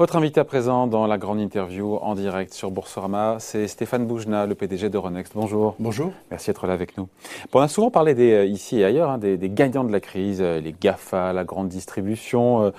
Votre 0.00 0.16
invité 0.16 0.40
à 0.40 0.44
présent 0.46 0.86
dans 0.86 1.06
la 1.06 1.18
grande 1.18 1.40
interview 1.40 1.96
en 1.96 2.14
direct 2.14 2.54
sur 2.54 2.70
Boursorama, 2.70 3.36
c'est 3.38 3.68
Stéphane 3.68 4.06
Boujna, 4.06 4.46
le 4.46 4.54
PDG 4.54 4.88
de 4.88 4.96
Renext. 4.96 5.34
Bonjour. 5.34 5.74
Bonjour. 5.78 6.10
Merci 6.30 6.46
d'être 6.46 6.66
là 6.66 6.72
avec 6.72 6.96
nous. 6.96 7.06
Bon, 7.52 7.58
on 7.58 7.62
a 7.62 7.68
souvent 7.68 7.90
parlé 7.90 8.14
des, 8.14 8.32
euh, 8.32 8.46
ici 8.46 8.78
et 8.78 8.86
ailleurs 8.86 9.10
hein, 9.10 9.18
des, 9.18 9.36
des, 9.36 9.50
gagnants 9.50 9.84
de 9.84 9.92
la 9.92 10.00
crise, 10.00 10.40
euh, 10.40 10.58
les 10.58 10.72
GAFA, 10.72 11.34
la 11.34 11.44
grande 11.44 11.68
distribution, 11.68 12.62
euh, 12.62 12.70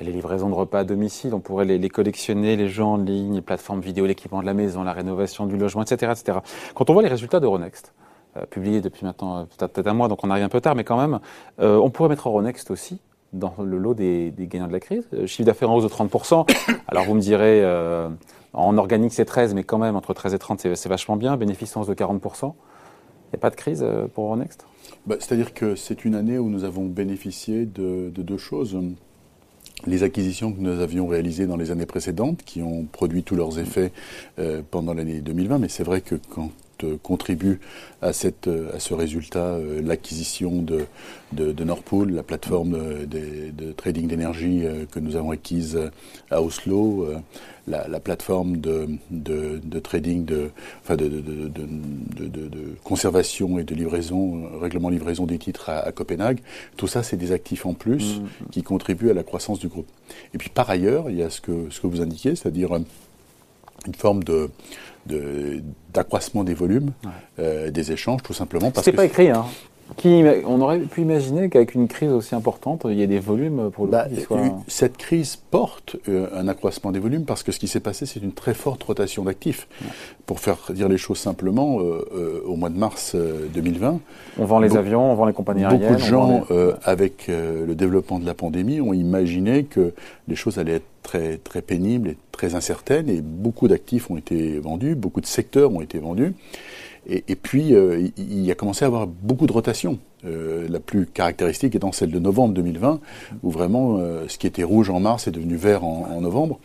les 0.00 0.10
livraisons 0.10 0.48
de 0.48 0.54
repas 0.54 0.78
à 0.78 0.84
domicile. 0.84 1.34
On 1.34 1.40
pourrait 1.40 1.66
les, 1.66 1.76
les, 1.76 1.90
collectionner, 1.90 2.56
les 2.56 2.70
jeux 2.70 2.82
en 2.82 2.96
ligne, 2.96 3.34
les 3.34 3.42
plateformes 3.42 3.82
vidéo, 3.82 4.06
l'équipement 4.06 4.40
de 4.40 4.46
la 4.46 4.54
maison, 4.54 4.82
la 4.82 4.94
rénovation 4.94 5.44
du 5.44 5.58
logement, 5.58 5.82
etc. 5.82 6.12
etc. 6.18 6.38
Quand 6.74 6.88
on 6.88 6.94
voit 6.94 7.02
les 7.02 7.10
résultats 7.10 7.40
de 7.40 7.46
Renext, 7.46 7.92
euh, 8.38 8.46
publiés 8.46 8.80
depuis 8.80 9.04
maintenant 9.04 9.46
peut-être 9.58 9.86
un 9.86 9.92
mois, 9.92 10.08
donc 10.08 10.24
on 10.24 10.30
arrive 10.30 10.44
un 10.44 10.48
peu 10.48 10.62
tard, 10.62 10.74
mais 10.74 10.84
quand 10.84 10.96
même, 10.96 11.20
on 11.58 11.90
pourrait 11.90 12.08
mettre 12.08 12.26
Renext 12.28 12.70
aussi 12.70 13.00
dans 13.32 13.54
le 13.62 13.78
lot 13.78 13.94
des, 13.94 14.32
gagnants 14.38 14.66
de 14.66 14.72
la 14.72 14.80
crise. 14.80 15.06
Euh, 15.14 15.26
chiffre 15.26 15.46
d'affaires 15.46 15.70
en 15.70 15.76
hausse 15.76 15.84
de 15.84 15.88
30%. 15.88 16.48
Alors 16.88 17.04
vous 17.04 17.14
me 17.14 17.20
direz, 17.20 17.62
euh, 17.62 18.08
en 18.52 18.76
organique 18.78 19.12
c'est 19.12 19.24
13, 19.24 19.54
mais 19.54 19.64
quand 19.64 19.78
même 19.78 19.96
entre 19.96 20.14
13 20.14 20.34
et 20.34 20.38
30 20.38 20.60
c'est 20.74 20.88
vachement 20.88 21.16
bien. 21.16 21.36
Bénéfice 21.36 21.76
en 21.76 21.82
hausse 21.82 21.88
de 21.88 21.94
40%. 21.94 22.18
Il 22.44 23.36
n'y 23.36 23.36
a 23.36 23.38
pas 23.38 23.50
de 23.50 23.56
crise 23.56 23.82
euh, 23.82 24.06
pour 24.08 24.26
Euronext? 24.26 24.66
Bah, 25.06 25.16
C'est-à-dire 25.20 25.54
que 25.54 25.76
c'est 25.76 26.04
une 26.04 26.14
année 26.14 26.38
où 26.38 26.48
nous 26.48 26.64
avons 26.64 26.86
bénéficié 26.86 27.64
de, 27.64 28.10
de, 28.10 28.22
deux 28.22 28.38
choses. 28.38 28.78
Les 29.86 30.02
acquisitions 30.02 30.52
que 30.52 30.60
nous 30.60 30.80
avions 30.80 31.06
réalisées 31.06 31.46
dans 31.46 31.56
les 31.56 31.70
années 31.70 31.86
précédentes, 31.86 32.42
qui 32.44 32.60
ont 32.60 32.84
produit 32.90 33.22
tous 33.22 33.34
leurs 33.34 33.58
effets 33.58 33.92
pendant 34.70 34.92
l'année 34.92 35.22
2020, 35.22 35.58
mais 35.58 35.68
c'est 35.70 35.84
vrai 35.84 36.02
que 36.02 36.16
quand 36.16 36.50
contribue 37.02 37.60
à, 38.02 38.12
cette, 38.12 38.48
euh, 38.48 38.74
à 38.74 38.80
ce 38.80 38.94
résultat 38.94 39.38
euh, 39.38 39.80
l'acquisition 39.82 40.62
de, 40.62 40.86
de, 41.32 41.54
la 41.64 42.22
plateforme 42.22 43.06
de, 43.06 43.50
de 43.50 43.72
trading 43.72 44.08
d'énergie 44.08 44.64
que 44.90 44.98
nous 44.98 45.16
avons 45.16 45.30
acquise 45.30 45.78
à 46.30 46.42
Oslo, 46.42 47.06
la, 47.68 47.86
la 47.86 48.00
plateforme 48.00 48.56
de, 48.56 48.88
de, 49.10 49.78
trading, 49.78 50.24
de, 50.24 50.50
enfin 50.82 50.96
de, 50.96 51.08
de, 51.08 52.76
conservation 52.82 53.58
et 53.58 53.64
de 53.64 53.74
livraison, 53.74 54.58
règlement 54.60 54.88
livraison 54.88 55.26
des 55.26 55.38
titres 55.38 55.70
à, 55.70 55.78
à 55.78 55.92
Copenhague. 55.92 56.40
Tout 56.76 56.88
ça, 56.88 57.02
c'est 57.02 57.16
des 57.16 57.32
actifs 57.32 57.66
en 57.66 57.74
plus 57.74 58.18
mmh. 58.18 58.50
qui 58.50 58.62
contribuent 58.62 59.10
à 59.10 59.14
la 59.14 59.22
croissance 59.22 59.60
du 59.60 59.68
groupe. 59.68 59.88
Et 60.34 60.38
puis 60.38 60.48
par 60.48 60.68
ailleurs, 60.68 61.10
il 61.10 61.16
y 61.16 61.22
a 61.22 61.30
ce 61.30 61.40
que, 61.40 61.68
ce 61.70 61.80
que 61.80 61.86
vous 61.86 62.00
indiquez, 62.00 62.34
c'est-à-dire 62.34 62.72
une 63.86 63.94
forme 63.94 64.24
de 64.24 64.50
d'accroissement 65.06 66.44
des 66.44 66.54
volumes, 66.54 66.92
ouais. 67.04 67.10
euh, 67.38 67.70
des 67.70 67.92
échanges, 67.92 68.22
tout 68.22 68.32
simplement. 68.32 68.70
parce 68.70 68.86
que 68.86 68.90
pas 68.92 69.04
écrit, 69.04 69.30
hein. 69.30 69.44
Qui, 69.96 70.22
on 70.46 70.60
aurait 70.60 70.78
pu 70.78 71.02
imaginer 71.02 71.48
qu'avec 71.48 71.74
une 71.74 71.88
crise 71.88 72.10
aussi 72.10 72.34
importante, 72.34 72.86
il 72.88 72.94
y 72.94 73.02
ait 73.02 73.06
des 73.06 73.18
volumes 73.18 73.70
pour 73.70 73.86
le 73.86 73.90
bah, 73.90 74.06
coup. 74.28 74.36
Cette 74.68 74.96
crise 74.96 75.36
porte 75.36 75.96
euh, 76.08 76.28
un 76.34 76.48
accroissement 76.48 76.92
des 76.92 76.98
volumes 76.98 77.24
parce 77.24 77.42
que 77.42 77.52
ce 77.52 77.58
qui 77.58 77.68
s'est 77.68 77.80
passé, 77.80 78.06
c'est 78.06 78.20
une 78.20 78.32
très 78.32 78.54
forte 78.54 78.82
rotation 78.82 79.24
d'actifs. 79.24 79.68
Ouais. 79.82 79.88
Pour 80.26 80.40
faire 80.40 80.58
dire 80.70 80.88
les 80.88 80.98
choses 80.98 81.18
simplement, 81.18 81.80
euh, 81.80 82.06
euh, 82.14 82.42
au 82.46 82.56
mois 82.56 82.70
de 82.70 82.78
mars 82.78 83.16
2020, 83.54 84.00
on 84.38 84.44
vend 84.44 84.58
les 84.60 84.76
avions, 84.76 85.12
on 85.12 85.14
vend 85.14 85.26
les 85.26 85.32
compagnies 85.32 85.64
aériennes. 85.64 85.80
Beaucoup 85.80 86.00
de 86.00 86.06
gens, 86.06 86.44
les... 86.50 86.72
avec 86.84 87.26
le 87.28 87.74
développement 87.74 88.18
de 88.18 88.26
la 88.26 88.34
pandémie, 88.34 88.80
ont 88.80 88.92
imaginé 88.92 89.64
que 89.64 89.92
les 90.28 90.36
choses 90.36 90.58
allaient 90.58 90.76
être 90.76 90.84
très 91.02 91.38
très 91.38 91.62
pénibles 91.62 92.10
et 92.10 92.16
très 92.32 92.54
incertaines, 92.54 93.08
et 93.08 93.20
beaucoup 93.20 93.68
d'actifs 93.68 94.10
ont 94.10 94.16
été 94.16 94.58
vendus, 94.58 94.94
beaucoup 94.94 95.20
de 95.20 95.26
secteurs 95.26 95.72
ont 95.72 95.80
été 95.80 95.98
vendus. 95.98 96.34
Et, 97.06 97.34
puis, 97.34 97.74
euh, 97.74 98.08
il 98.16 98.50
a 98.50 98.54
commencé 98.54 98.84
à 98.84 98.88
avoir 98.88 99.06
beaucoup 99.06 99.46
de 99.46 99.52
rotations. 99.52 99.98
Euh, 100.26 100.68
la 100.68 100.80
plus 100.80 101.06
caractéristique 101.06 101.74
étant 101.74 101.92
celle 101.92 102.10
de 102.10 102.18
novembre 102.18 102.52
2020, 102.52 103.00
où 103.42 103.50
vraiment 103.50 103.96
euh, 103.98 104.24
ce 104.28 104.36
qui 104.36 104.46
était 104.46 104.62
rouge 104.62 104.90
en 104.90 105.00
mars 105.00 105.26
est 105.26 105.30
devenu 105.30 105.56
vert 105.56 105.82
en, 105.82 106.20
novembre. 106.20 106.60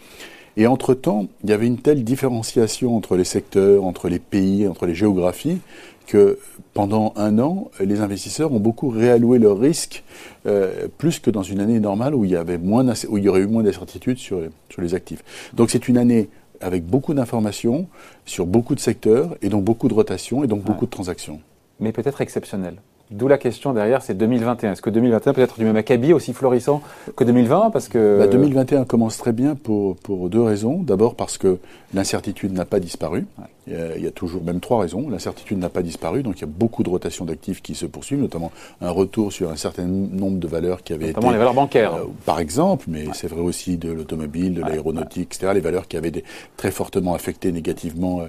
Et 0.57 0.67
entre-temps, 0.67 1.27
il 1.43 1.49
y 1.49 1.53
avait 1.53 1.67
une 1.67 1.77
telle 1.77 2.03
différenciation 2.03 2.97
entre 2.97 3.15
les 3.15 3.23
secteurs, 3.23 3.85
entre 3.85 4.09
les 4.09 4.19
pays, 4.19 4.67
entre 4.67 4.85
les 4.85 4.93
géographies, 4.93 5.59
que 6.05 6.37
pendant 6.73 7.13
un 7.15 7.39
an, 7.39 7.71
les 7.79 8.01
investisseurs 8.01 8.51
ont 8.51 8.59
beaucoup 8.59 8.89
réalloué 8.89 9.39
leurs 9.39 9.57
risques, 9.57 10.03
euh, 10.45 10.87
plus 10.97 11.19
que 11.19 11.31
dans 11.31 11.43
une 11.43 11.61
année 11.61 11.79
normale 11.79 12.13
où 12.13 12.25
il 12.25 12.31
y, 12.31 12.35
avait 12.35 12.57
moins 12.57 12.85
où 13.07 13.17
il 13.17 13.23
y 13.23 13.29
aurait 13.29 13.41
eu 13.41 13.47
moins 13.47 13.63
d'incertitudes 13.63 14.17
sur 14.17 14.41
les 14.77 14.95
actifs. 14.95 15.23
Donc 15.53 15.69
c'est 15.69 15.87
une 15.87 15.97
année 15.97 16.29
avec 16.61 16.85
beaucoup 16.85 17.13
d'informations 17.13 17.87
sur 18.25 18.45
beaucoup 18.45 18.75
de 18.75 18.79
secteurs 18.79 19.37
et 19.41 19.49
donc 19.49 19.63
beaucoup 19.63 19.87
de 19.87 19.93
rotations 19.93 20.43
et 20.43 20.47
donc 20.47 20.59
ouais. 20.59 20.65
beaucoup 20.65 20.85
de 20.85 20.91
transactions. 20.91 21.39
Mais 21.79 21.91
peut-être 21.91 22.21
exceptionnel. 22.21 22.81
D'où 23.11 23.27
la 23.27 23.37
question 23.37 23.71
derrière, 23.71 24.01
c'est 24.01 24.15
2021. 24.15 24.71
Est-ce 24.71 24.81
que 24.81 24.89
2021 24.89 25.33
peut 25.33 25.41
être 25.41 25.59
du 25.59 25.65
même 25.65 25.75
acabit, 25.75 26.11
aussi 26.11 26.33
florissant 26.33 26.81
que 27.15 27.23
2020 27.23 27.69
parce 27.69 27.87
que... 27.87 28.17
Bah 28.19 28.27
2021 28.27 28.85
commence 28.85 29.17
très 29.17 29.31
bien 29.31 29.53
pour, 29.53 29.95
pour 29.97 30.27
deux 30.29 30.41
raisons. 30.41 30.81
D'abord 30.81 31.13
parce 31.13 31.37
que 31.37 31.59
l'incertitude 31.93 32.51
n'a 32.51 32.65
pas 32.65 32.79
disparu. 32.79 33.27
Il, 33.67 33.73
y 33.73 33.75
a, 33.75 33.95
il, 33.95 34.03
y 34.03 34.07
a, 34.07 34.11
toujours 34.11 34.43
même 34.43 34.59
trois 34.59 34.81
raisons. 34.81 35.07
L'incertitude 35.07 35.59
n'a 35.59 35.69
pas 35.69 35.83
disparu, 35.83 36.23
donc 36.23 36.37
il 36.37 36.41
y 36.41 36.45
a 36.45 36.47
beaucoup 36.47 36.81
de 36.81 36.89
rotations 36.89 37.25
d'actifs 37.25 37.61
qui 37.61 37.75
se 37.75 37.85
poursuivent, 37.85 38.21
notamment 38.21 38.51
un 38.81 38.89
retour 38.89 39.31
sur 39.31 39.51
un 39.51 39.55
certain 39.55 39.85
nombre 39.85 40.39
de 40.39 40.47
valeurs 40.47 40.81
qui 40.81 40.93
avaient 40.93 41.07
notamment 41.07 41.27
été... 41.27 41.33
les 41.33 41.39
valeurs 41.39 41.53
bancaires. 41.53 41.93
Euh, 41.93 42.05
par 42.25 42.39
exemple, 42.39 42.85
mais 42.87 43.05
ouais. 43.05 43.13
c'est 43.13 43.27
vrai 43.27 43.41
aussi 43.41 43.77
de 43.77 43.91
l'automobile, 43.91 44.55
de 44.55 44.63
ouais. 44.63 44.69
l'aéronautique, 44.69 45.35
etc. 45.35 45.51
Les 45.53 45.61
valeurs 45.61 45.87
qui 45.87 45.95
avaient 45.95 46.09
été 46.09 46.23
très 46.57 46.71
fortement 46.71 47.13
affectées 47.13 47.51
négativement 47.51 48.21
euh, 48.21 48.25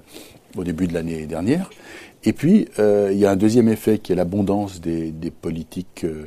au 0.57 0.65
début 0.65 0.87
de 0.87 0.95
l'année 0.95 1.27
dernière. 1.27 1.71
Et 2.27 2.33
puis, 2.33 2.69
euh, 2.81 3.11
il 3.13 3.19
y 3.19 3.25
a 3.25 3.31
un 3.31 3.37
deuxième 3.37 3.69
effet 3.69 3.99
qui 3.99 4.13
est 4.13 4.17
l'abondance 4.17 4.81
des, 4.81 5.13
des, 5.13 5.31
politiques 5.31 6.05
euh, 6.05 6.27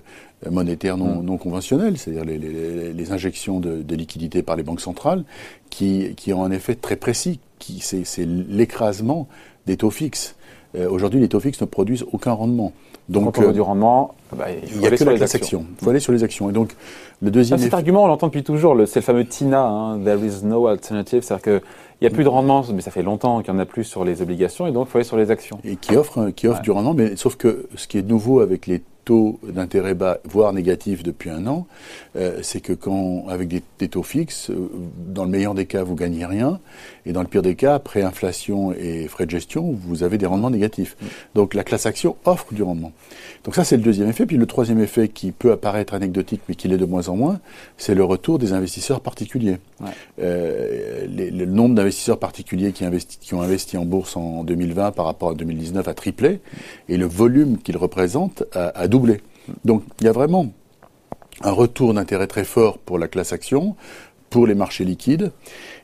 monétaires 0.50 0.98
non, 0.98 1.22
mmh. 1.22 1.26
non 1.26 1.38
conventionnelles, 1.38 1.98
c'est-à-dire 1.98 2.24
les, 2.24 2.38
les, 2.38 2.94
les, 2.94 3.12
injections 3.12 3.60
de, 3.60 3.82
de, 3.82 3.96
liquidités 3.96 4.42
par 4.42 4.56
les 4.56 4.64
banques 4.64 4.80
centrales, 4.80 5.26
qui, 5.70 6.16
qui 6.16 6.32
ont 6.32 6.46
un 6.46 6.52
effet 6.52 6.76
très 6.76 6.96
précis, 6.96 7.42
qui 7.60 7.82
c'est 7.82 8.26
l'écrasement 8.26 9.28
des 9.66 9.76
taux 9.76 9.92
fixes. 9.92 10.36
Euh, 10.78 10.90
Aujourd'hui, 10.90 11.20
les 11.20 11.28
taux 11.28 11.42
fixes 11.42 11.60
ne 11.60 11.66
produisent 11.66 12.06
aucun 12.14 12.32
rendement. 12.32 12.72
Donc, 13.10 13.36
Quand 13.36 13.42
on 13.42 13.48
veut 13.48 13.54
du 13.54 13.62
rendement, 13.62 14.14
bah, 14.32 14.46
il 14.52 14.80
n'y 14.80 14.86
a 14.86 14.92
que 14.92 15.04
la 15.04 15.16
classe 15.16 15.36
action. 15.36 15.66
Il 15.80 15.84
faut 15.84 15.90
aller 15.90 16.00
sur 16.00 16.14
les 16.14 16.24
actions. 16.24 16.50
Et 16.50 16.54
donc, 16.54 16.76
le 17.22 17.32
deuxième. 17.32 17.60
Ah, 17.60 17.64
cet 17.64 17.74
argument, 17.74 18.04
on 18.04 18.08
l'entend 18.08 18.28
depuis 18.28 18.44
toujours. 18.44 18.78
C'est 18.86 19.00
le 19.00 19.04
fameux 19.04 19.26
TINA, 19.26 19.62
hein, 19.62 20.00
There 20.00 20.24
is 20.24 20.46
no 20.46 20.68
alternative. 20.68 21.24
C'est-à-dire 21.24 21.42
que 21.42 21.62
il 22.02 22.08
n'y 22.08 22.08
a 22.08 22.16
plus 22.16 22.24
de 22.24 22.30
rendement, 22.30 22.64
mais 22.74 22.82
ça 22.82 22.92
fait 22.92 23.04
longtemps 23.04 23.42
qu'il 23.42 23.54
n'y 23.54 23.60
en 23.60 23.62
a 23.62 23.66
plus 23.66 23.84
sur 23.84 24.06
les 24.06 24.22
obligations, 24.22 24.68
et 24.68 24.72
donc 24.72 24.88
il 24.88 24.92
faut 24.92 24.98
aller 25.00 25.06
sur 25.06 25.18
les 25.18 25.32
actions. 25.32 25.60
Et 25.66 25.76
qui 25.76 25.98
offre, 25.98 26.30
qui 26.30 26.48
offre 26.48 26.60
ouais. 26.60 26.64
du 26.64 26.72
rendement, 26.72 26.94
mais 26.94 27.16
sauf 27.18 27.36
que 27.36 27.68
ce 27.76 27.88
qui 27.88 27.98
est 27.98 28.08
nouveau 28.08 28.40
avec 28.40 28.68
les 28.68 28.82
taux 29.10 29.40
d'intérêt 29.42 29.96
bas, 29.96 30.20
voire 30.24 30.54
négatifs 30.54 31.02
depuis 31.02 31.32
un 31.32 31.48
an, 31.48 31.66
euh, 32.16 32.42
c'est 32.44 32.60
que 32.60 32.74
quand, 32.74 33.28
avec 33.28 33.48
des, 33.48 33.64
des 33.80 33.90
taux 33.90 34.04
fixes, 34.04 34.52
euh, 34.52 34.70
dans 35.08 35.24
le 35.24 35.32
meilleur 35.32 35.56
des 35.56 35.66
cas, 35.66 35.82
vous 35.82 35.96
gagnez 35.96 36.28
rien, 36.28 36.60
et 37.08 37.12
dans 37.12 37.22
le 37.22 37.28
pire 37.28 37.42
des 37.42 37.56
cas, 37.56 37.74
après 37.74 38.04
inflation 38.04 38.72
et 38.72 39.08
frais 39.08 39.26
de 39.26 39.32
gestion, 39.32 39.72
vous 39.72 40.04
avez 40.04 40.20
des 40.20 40.28
rendements 40.28 40.52
négatifs. 40.52 40.96
Mmh. 41.02 41.06
Donc 41.34 41.56
la 41.56 41.64
classe 41.64 41.88
action 41.88 42.18
offre 42.24 42.54
du 42.54 42.62
rendement. 42.62 42.92
Donc 43.46 43.56
ça, 43.56 43.64
c'est 43.64 43.78
le 43.78 43.82
deuxième 43.82 44.10
effet. 44.10 44.28
Puis 44.28 44.38
le 44.38 44.46
troisième 44.46 44.80
effet 44.80 45.08
qui 45.08 45.32
peut 45.32 45.52
apparaître 45.52 45.96
anecdotique, 45.96 46.42
mais 46.48 46.54
qui 46.54 46.68
l'est 46.68 46.78
de 46.78 46.86
moins 46.86 47.10
en 47.10 47.16
moins, 47.16 47.40
c'est 47.78 47.96
le 47.96 48.04
retour 48.04 48.38
des 48.38 48.54
investisseurs 48.54 49.02
particuliers. 49.02 49.58
Ouais. 49.80 49.88
Euh, 50.22 51.08
les, 51.08 51.32
le 51.32 51.46
nombre 51.46 51.74
d'investisseurs 51.74 52.20
particuliers 52.20 52.74
qui, 52.74 52.86
investi, 52.86 53.18
qui, 53.20 53.34
ont 53.34 53.42
investi 53.42 53.78
en 53.78 53.86
bourse 53.86 54.18
en 54.18 54.44
2020 54.44 54.92
par 54.92 55.06
rapport 55.06 55.32
à 55.32 55.34
2019 55.34 55.88
a 55.88 55.94
triplé, 55.94 56.42
et 56.90 56.98
le 56.98 57.08
volume 57.08 57.58
qu'ils 57.58 57.78
représentent 57.78 58.44
a, 58.54 58.68
a 58.78 58.88
doublé. 58.88 58.99
Donc 59.66 59.84
il 60.00 60.06
y 60.06 60.10
a 60.10 60.12
vraiment 60.12 60.52
un 61.42 61.52
retour 61.52 61.94
d'intérêt 61.94 62.28
très 62.28 62.44
fort 62.44 62.78
pour 62.78 63.00
la 63.00 63.08
classe 63.08 63.34
action, 63.34 63.76
pour 64.30 64.46
les 64.46 64.56
marchés 64.56 64.86
liquides. 64.86 65.32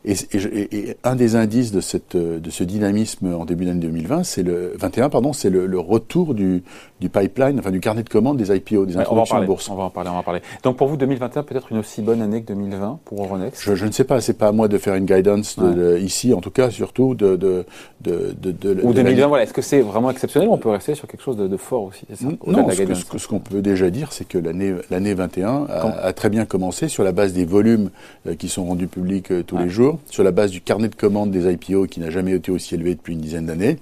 Et, 0.06 0.14
et, 0.34 0.90
et, 0.90 0.98
un 1.04 1.16
des 1.16 1.36
indices 1.36 1.72
de, 1.72 1.82
cette, 1.82 2.16
de 2.16 2.50
ce 2.50 2.64
dynamisme 2.64 3.34
en 3.34 3.46
début 3.46 3.66
d'année 3.66 3.80
2020, 3.80 4.24
c'est 4.24 4.44
le 4.44 4.74
21, 4.78 5.10
pardon, 5.10 5.34
c'est 5.34 5.50
le, 5.50 5.66
le, 5.66 5.80
retour 5.80 6.34
du, 6.34 6.64
du, 7.02 7.10
pipeline, 7.10 7.60
enfin 7.60 7.72
du 7.72 7.80
carnet 7.80 8.04
de 8.04 8.10
commandes 8.10 8.38
des 8.38 8.56
IPO, 8.56 8.86
des 8.86 8.96
ouais, 8.96 9.02
introductions 9.02 9.38
en 9.38 9.46
bourse. 9.46 9.70
On 9.70 9.76
va 9.76 9.84
en 9.84 9.90
parler, 9.90 10.10
on 10.10 10.14
va 10.14 10.20
en 10.20 10.24
parler. 10.24 10.42
Donc 10.64 10.78
pour 10.78 10.88
vous, 10.88 10.98
2021 10.98 11.44
peut-être 11.44 11.72
une 11.72 11.80
aussi 11.80 12.02
bonne 12.02 12.22
année 12.22 12.44
que 12.44 12.48
2020 12.48 13.00
pour 13.04 13.24
Euronext? 13.24 13.62
Je, 13.64 13.76
je, 13.76 13.86
ne 13.86 13.92
sais 13.92 14.04
pas, 14.04 14.22
c'est 14.22 14.38
pas 14.38 14.50
à 14.50 14.52
moi 14.52 14.68
de 14.68 14.78
faire 14.78 14.96
une 14.96 15.06
guidance 15.06 15.58
de, 15.58 15.66
ouais. 15.66 15.76
de, 15.76 15.98
ici, 15.98 16.34
en 16.34 16.42
tout 16.42 16.52
cas, 16.52 16.70
surtout 16.70 17.16
de 17.16 17.36
de 17.36 17.66
de, 18.02 18.36
de 18.52 18.82
ou 18.84 18.94
2020. 18.94 19.28
Voilà, 19.28 19.44
est-ce 19.44 19.54
que 19.54 19.62
c'est 19.62 19.82
vraiment 19.82 20.12
exceptionnel? 20.12 20.50
Ou 20.50 20.54
on 20.54 20.58
peut 20.58 20.70
rester 20.70 20.96
sur 20.96 21.08
quelque 21.08 21.24
chose 21.24 21.38
de, 21.38 21.58
fort 21.58 21.84
aussi 21.84 22.06
ça, 22.14 22.26
Non, 22.46 22.70
ce, 22.70 23.06
que, 23.06 23.18
ce 23.18 23.28
qu'on 23.28 23.40
peut 23.40 23.62
déjà 23.62 23.90
dire, 23.90 24.12
c'est 24.12 24.28
que 24.28 24.38
l'année 24.38 24.76
l'année 24.90 25.14
21 25.14 25.66
a, 25.70 26.06
a, 26.08 26.14
très 26.14 26.30
bien 26.30 26.46
commencé 26.46 26.88
sur 26.88 27.04
la 27.04 27.12
base 27.12 27.34
des 27.34 27.46
volumes 27.46 27.90
euh, 28.28 28.36
qui 28.36 28.50
sont 28.50 28.66
rendus 28.66 28.88
publics 28.88 29.32
euh, 29.32 29.44
tous 29.44 29.56
ouais. 29.56 29.64
les 29.64 29.70
jours, 29.70 29.95
sur 30.10 30.24
la 30.24 30.32
base 30.32 30.52
du 30.52 30.62
carnet 30.62 30.90
de 30.90 30.96
commandes 30.96 31.32
des 31.32 31.52
IPO 31.52 31.88
qui 31.88 32.00
n'a 32.00 32.10
jamais 32.10 32.32
été 32.32 32.52
aussi 32.52 32.76
élevé 32.76 32.96
depuis 32.96 33.14
une 33.14 33.22
dizaine 33.22 33.46
d'années, 33.46 33.78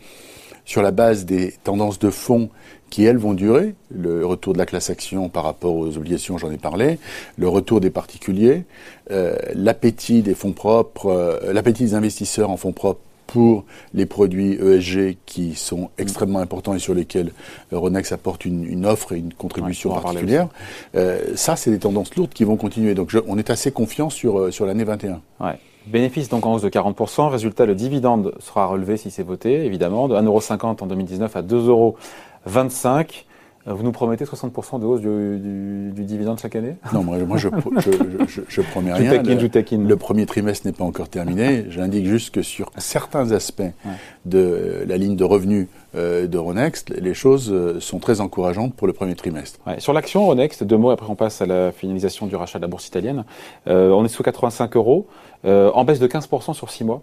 sur 0.65 0.81
la 0.81 0.91
base 0.91 1.25
des 1.25 1.53
tendances 1.63 1.99
de 1.99 2.09
fonds 2.09 2.49
qui, 2.89 3.05
elles, 3.05 3.17
vont 3.17 3.33
durer, 3.33 3.73
le 3.89 4.23
retour 4.23 4.53
de 4.53 4.59
la 4.59 4.67
classe 4.67 4.91
action 4.91 5.27
par 5.27 5.45
rapport 5.45 5.75
aux 5.75 5.97
obligations, 5.97 6.37
j'en 6.37 6.51
ai 6.51 6.57
parlé, 6.57 6.99
le 7.37 7.47
retour 7.47 7.81
des 7.81 7.89
particuliers, 7.89 8.65
euh, 9.09 9.35
l'appétit 9.55 10.21
des 10.21 10.35
fonds 10.35 10.51
propres, 10.51 11.07
euh, 11.07 11.53
l'appétit 11.53 11.83
des 11.85 11.95
investisseurs 11.95 12.51
en 12.51 12.57
fonds 12.57 12.71
propres 12.71 13.01
pour 13.25 13.65
les 13.95 14.05
produits 14.05 14.59
ESG 14.61 15.17
qui 15.25 15.55
sont 15.55 15.89
extrêmement 15.97 16.37
importants 16.37 16.75
et 16.75 16.79
sur 16.79 16.93
lesquels 16.93 17.31
Ronex 17.71 18.11
apporte 18.11 18.45
une, 18.45 18.63
une 18.63 18.85
offre 18.85 19.13
et 19.13 19.17
une 19.17 19.33
contribution 19.33 19.95
ouais, 19.95 19.99
particulière. 19.99 20.49
Euh, 20.95 21.19
ça, 21.35 21.55
c'est 21.55 21.71
des 21.71 21.79
tendances 21.79 22.13
lourdes 22.15 22.33
qui 22.33 22.43
vont 22.43 22.57
continuer. 22.57 22.93
Donc, 22.93 23.09
je, 23.09 23.17
on 23.25 23.39
est 23.39 23.49
assez 23.49 23.71
confiant 23.71 24.11
sur, 24.11 24.53
sur 24.53 24.67
l'année 24.67 24.83
21. 24.83 25.19
Ouais. 25.39 25.57
Bénéfice 25.87 26.29
donc 26.29 26.45
en 26.45 26.53
hausse 26.53 26.61
de 26.61 26.69
40%. 26.69 27.29
Résultat, 27.29 27.65
le 27.65 27.75
dividende 27.75 28.33
sera 28.39 28.65
relevé 28.65 28.97
si 28.97 29.11
c'est 29.11 29.23
voté, 29.23 29.65
évidemment, 29.65 30.07
de 30.07 30.15
1,50€ 30.15 30.83
en 30.83 30.87
2019 30.87 31.35
à 31.35 31.41
2,25€. 31.41 33.25
Euh, 33.65 33.73
vous 33.73 33.83
nous 33.83 33.93
promettez 33.93 34.25
60% 34.25 34.79
de 34.81 34.85
hausse 34.85 35.01
du, 35.01 35.91
du, 35.93 36.03
dividende 36.03 36.37
chaque 36.39 36.55
année? 36.55 36.75
Non, 36.93 37.03
moi, 37.03 37.17
moi 37.19 37.37
je, 37.37 37.47
je, 37.77 37.91
je, 38.27 38.41
je, 38.47 38.61
promets 38.61 38.91
rien. 38.93 39.23
le, 39.23 39.87
le, 39.87 39.95
premier 39.95 40.25
trimestre 40.25 40.67
n'est 40.67 40.73
pas 40.73 40.83
encore 40.83 41.07
terminé. 41.07 41.65
J'indique 41.69 42.05
juste 42.05 42.31
que 42.31 42.41
sur 42.41 42.71
certains 42.77 43.31
aspects 43.31 43.61
de 44.25 44.83
la 44.87 44.97
ligne 44.97 45.15
de 45.15 45.23
revenus 45.23 45.67
euh, 45.95 46.27
d'Euronext, 46.27 46.89
les 46.89 47.13
choses 47.13 47.51
euh, 47.51 47.79
sont 47.79 47.99
très 47.99 48.21
encourageantes 48.21 48.73
pour 48.73 48.87
le 48.87 48.93
premier 48.93 49.15
trimestre. 49.15 49.59
Ouais. 49.67 49.79
Sur 49.79 49.93
l'action 49.93 50.23
Euronext, 50.23 50.63
deux 50.63 50.77
mots 50.77 50.89
après 50.89 51.07
on 51.09 51.15
passe 51.15 51.41
à 51.41 51.45
la 51.45 51.71
finalisation 51.71 52.25
du 52.25 52.35
rachat 52.35 52.57
de 52.57 52.63
la 52.63 52.67
bourse 52.67 52.87
italienne. 52.87 53.25
Euh, 53.67 53.91
on 53.91 54.03
est 54.05 54.09
sous 54.09 54.23
85 54.23 54.75
euros, 54.75 55.07
euh, 55.45 55.71
en 55.73 55.83
baisse 55.83 55.99
de 55.99 56.07
15% 56.07 56.53
sur 56.53 56.71
six 56.71 56.83
mois. 56.83 57.01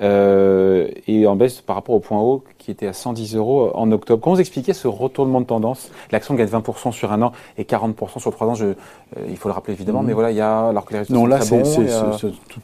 Euh, 0.00 0.88
et 1.06 1.26
en 1.26 1.36
baisse 1.36 1.60
par 1.60 1.76
rapport 1.76 1.94
au 1.94 2.00
point 2.00 2.18
haut 2.18 2.42
qui 2.56 2.70
était 2.70 2.86
à 2.86 2.94
110 2.94 3.36
euros 3.36 3.70
en 3.74 3.92
octobre. 3.92 4.22
Comment 4.22 4.34
vous 4.34 4.40
expliquez 4.40 4.72
ce 4.72 4.88
retournement 4.88 5.40
de 5.40 5.46
tendance? 5.46 5.90
L'action 6.10 6.34
gagne 6.34 6.48
20% 6.48 6.92
sur 6.92 7.12
un 7.12 7.20
an 7.20 7.32
et 7.58 7.64
40% 7.64 8.18
sur 8.18 8.32
trois 8.32 8.46
ans. 8.46 8.54
Je, 8.54 8.66
euh, 8.66 8.74
il 9.28 9.36
faut 9.36 9.48
le 9.48 9.54
rappeler 9.54 9.74
évidemment, 9.74 10.02
mmh. 10.02 10.06
mais 10.06 10.12
voilà, 10.14 10.30
il 10.30 10.36
y 10.36 10.40
a 10.40 10.68
alors 10.68 10.86
que 10.86 10.94
les 10.94 11.00
résultats 11.00 11.20
non 11.20 11.26
là, 11.26 11.40
c'est, 11.42 11.62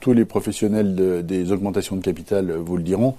tous 0.01 0.13
les 0.15 0.25
professionnels 0.25 0.95
de, 0.95 1.21
des 1.21 1.53
augmentations 1.53 1.97
de 1.97 2.03
capital 2.03 2.51
vous 2.53 2.77
le 2.77 2.83
diront. 2.83 3.15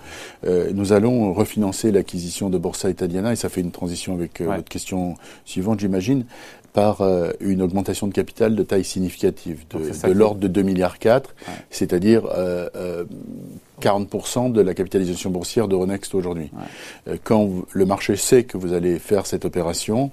Euh, 0.48 0.72
nous 0.80 0.94
allons 0.94 1.34
refinancer 1.34 1.92
l'acquisition 1.92 2.50
de 2.50 2.58
Borsa 2.58 2.90
Italiana 2.90 3.34
et 3.34 3.36
ça 3.36 3.50
fait 3.50 3.62
une 3.62 3.72
transition 3.72 4.14
avec 4.14 4.40
euh, 4.40 4.48
ouais. 4.48 4.56
votre 4.56 4.70
question 4.70 5.16
suivante, 5.46 5.80
j'imagine 5.82 6.26
par 6.74 7.02
euh, 7.02 7.32
une 7.40 7.62
augmentation 7.62 8.08
de 8.08 8.14
capital 8.14 8.56
de 8.56 8.64
taille 8.64 8.86
significative, 8.86 9.66
de, 9.72 10.08
de 10.08 10.14
l'ordre 10.14 10.40
de 10.40 10.48
2 10.48 10.62
milliards 10.62 11.00
4, 11.00 11.30
ouais. 11.30 11.54
c'est-à-dire 11.70 12.26
euh, 12.28 12.70
euh, 12.76 13.04
40% 13.82 14.52
de 14.52 14.62
la 14.62 14.74
capitalisation 14.74 15.30
boursière 15.30 15.68
d'Euronext 15.68 16.14
aujourd'hui. 16.16 16.52
Ouais. 16.54 17.14
Euh, 17.14 17.18
quand 17.24 17.50
le 17.72 17.86
marché 17.86 18.16
sait 18.16 18.44
que 18.44 18.58
vous 18.58 18.74
allez 18.74 19.00
faire 19.00 19.26
cette 19.26 19.46
opération, 19.46 20.12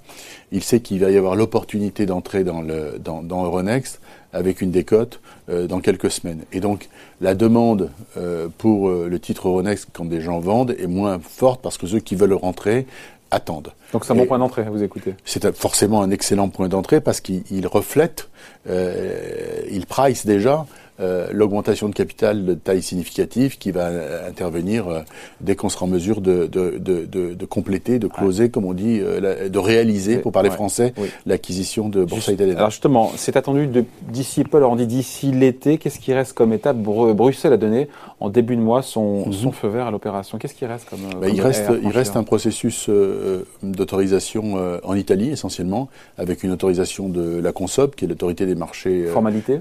il 0.50 0.62
sait 0.62 0.80
qu'il 0.80 1.00
va 1.00 1.10
y 1.10 1.16
avoir 1.16 1.36
l'opportunité 1.36 2.06
d'entrer 2.06 2.42
dans, 2.42 2.62
le, 2.62 2.98
dans, 2.98 3.22
dans 3.22 3.44
Euronext 3.44 4.00
avec 4.32 4.60
une 4.60 4.70
décote 4.70 5.20
euh, 5.48 5.66
dans 5.66 5.81
quelques 5.81 6.10
semaines. 6.10 6.43
Et 6.52 6.60
donc 6.60 6.88
la 7.20 7.34
demande 7.34 7.90
euh, 8.16 8.48
pour 8.58 8.88
euh, 8.88 9.08
le 9.08 9.19
titre 9.19 9.48
Euronext 9.48 9.88
quand 9.93 10.04
des 10.04 10.20
gens 10.20 10.40
vendent 10.40 10.75
est 10.78 10.87
moins 10.87 11.19
forte 11.19 11.62
parce 11.62 11.78
que 11.78 11.87
ceux 11.87 12.00
qui 12.00 12.14
veulent 12.14 12.34
rentrer 12.34 12.87
attendent. 13.31 13.72
Donc 13.93 14.04
c'est 14.04 14.12
un 14.12 14.16
bon 14.16 14.26
point 14.26 14.38
d'entrée, 14.38 14.64
vous 14.64 14.82
écoutez 14.82 15.14
C'est 15.25 15.54
forcément 15.56 16.02
un 16.02 16.10
excellent 16.10 16.48
point 16.48 16.69
d'entrée 16.69 17.00
parce 17.00 17.20
qu'il 17.20 17.66
reflète, 17.66 18.28
euh, 18.69 19.62
il 19.70 19.87
price 19.87 20.26
déjà 20.26 20.66
euh, 21.00 21.28
l'augmentation 21.32 21.88
de 21.88 21.94
capital 21.94 22.44
de 22.44 22.54
taille 22.54 22.82
significative 22.82 23.58
qui 23.58 23.70
va 23.70 23.90
intervenir 24.28 24.88
euh, 24.88 25.00
dès 25.40 25.54
qu'on 25.56 25.69
sera 25.69 25.84
en 25.87 25.88
mesure 25.88 26.20
de, 26.20 26.46
de, 26.46 26.78
de, 26.78 27.34
de 27.34 27.46
compléter, 27.46 27.98
de 27.98 28.08
closer, 28.08 28.50
comme 28.50 28.64
on 28.64 28.72
dit, 28.75 29.00
euh, 29.00 29.20
la, 29.20 29.48
de 29.48 29.58
réaliser, 29.58 30.19
pour 30.19 30.32
parler 30.32 30.48
ouais. 30.48 30.54
français, 30.54 30.93
oui. 30.98 31.08
l'acquisition 31.26 31.88
de 31.88 32.04
Boursa 32.04 32.32
Italiana. 32.32 32.58
Alors 32.58 32.70
justement, 32.70 33.12
c'est 33.16 33.37
attendu 33.37 33.69
d'ici 34.08 34.44
peu, 34.44 34.56
alors 34.58 34.72
on 34.72 34.76
dit 34.76 34.87
d'ici 34.87 35.32
l'été, 35.32 35.78
qu'est-ce 35.78 35.98
qui 35.98 36.12
reste 36.14 36.32
comme 36.32 36.52
étape? 36.52 36.76
Bruxelles 36.76 37.52
a 37.52 37.56
donné 37.56 37.88
en 38.20 38.31
début 38.31 38.56
de 38.56 38.62
mois 38.62 38.82
son, 38.82 39.26
mm 39.26 39.31
-hmm. 39.31 39.42
son 39.42 39.52
feu 39.52 39.69
vert 39.69 39.87
à 39.87 39.90
l'opération. 39.90 40.38
Qu'est-ce 40.38 40.54
qui 40.54 40.66
reste 40.66 40.88
comme, 40.88 41.00
bah, 41.00 41.26
comme 41.26 41.34
il, 41.34 41.40
reste, 41.40 41.70
il 41.82 41.88
reste 42.00 42.16
un 42.16 42.25
processus 42.25 42.87
euh, 42.88 43.42
d'autorisation 43.62 44.44
euh, 44.56 44.78
en 44.90 44.94
Italie 44.94 45.31
essentiellement, 45.31 45.88
avec 46.16 46.42
une 46.44 46.52
autorisation 46.52 47.08
de 47.08 47.25
la 47.46 47.52
Consob, 47.52 47.94
qui 47.96 48.04
est 48.04 48.08
l'autorité 48.08 48.46
des 48.46 48.54
marchés. 48.54 49.06
Formalité 49.06 49.58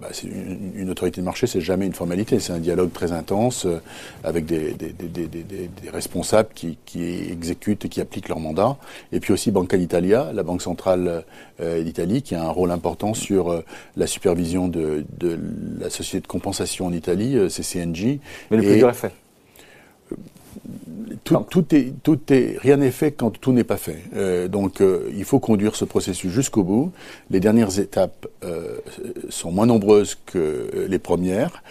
bah, 0.00 0.08
une, 0.30 0.72
une, 0.74 0.90
autorité 0.90 1.20
de 1.20 1.26
marché, 1.26 1.46
c'est 1.46 1.60
jamais 1.60 1.86
une 1.86 1.92
formalité. 1.92 2.38
C'est 2.40 2.52
un 2.52 2.58
dialogue 2.58 2.92
très 2.92 3.12
intense 3.12 3.66
euh, 3.66 3.80
avec 4.24 4.46
des, 4.46 4.72
des, 4.72 4.92
des, 4.92 5.26
des 5.26 5.90
responsables 5.92 6.50
qui, 6.54 6.78
qui, 6.84 7.02
exécutent 7.30 7.84
et 7.84 7.88
qui 7.88 8.00
appliquent 8.00 8.28
leur 8.28 8.40
mandat. 8.40 8.76
Et 9.12 9.20
puis 9.20 9.32
aussi 9.32 9.50
Banca 9.50 9.76
d'Italia, 9.76 10.30
la 10.32 10.42
banque 10.42 10.62
centrale 10.62 11.24
euh, 11.60 11.82
d'Italie, 11.82 12.22
qui 12.22 12.34
a 12.34 12.44
un 12.44 12.50
rôle 12.50 12.70
important 12.70 13.14
sur 13.14 13.50
euh, 13.50 13.64
la 13.96 14.06
supervision 14.06 14.68
de, 14.68 15.04
de, 15.18 15.38
la 15.80 15.90
société 15.90 16.20
de 16.20 16.26
compensation 16.26 16.86
en 16.86 16.92
Italie, 16.92 17.36
CNJ. 17.48 18.18
Mais 18.50 18.56
le 18.56 18.62
plus 18.62 18.76
dur 18.76 18.90
est 18.90 18.94
fait 18.94 19.12
tout, 21.24 21.36
tout, 21.50 21.74
est, 21.74 21.92
tout 22.02 22.18
est, 22.30 22.56
rien 22.60 22.76
n'est 22.76 22.90
fait 22.90 23.12
quand 23.12 23.30
tout 23.30 23.52
n'est 23.52 23.64
pas 23.64 23.76
fait. 23.76 24.02
Euh, 24.16 24.48
donc, 24.48 24.80
euh, 24.80 25.10
il 25.16 25.24
faut 25.24 25.38
conduire 25.38 25.76
ce 25.76 25.84
processus 25.84 26.30
jusqu'au 26.30 26.62
bout. 26.62 26.92
Les 27.30 27.40
dernières 27.40 27.78
étapes 27.78 28.26
euh, 28.44 28.78
sont 29.28 29.50
moins 29.50 29.66
nombreuses 29.66 30.16
que 30.26 30.86
les 30.88 30.98
premières. 30.98 31.62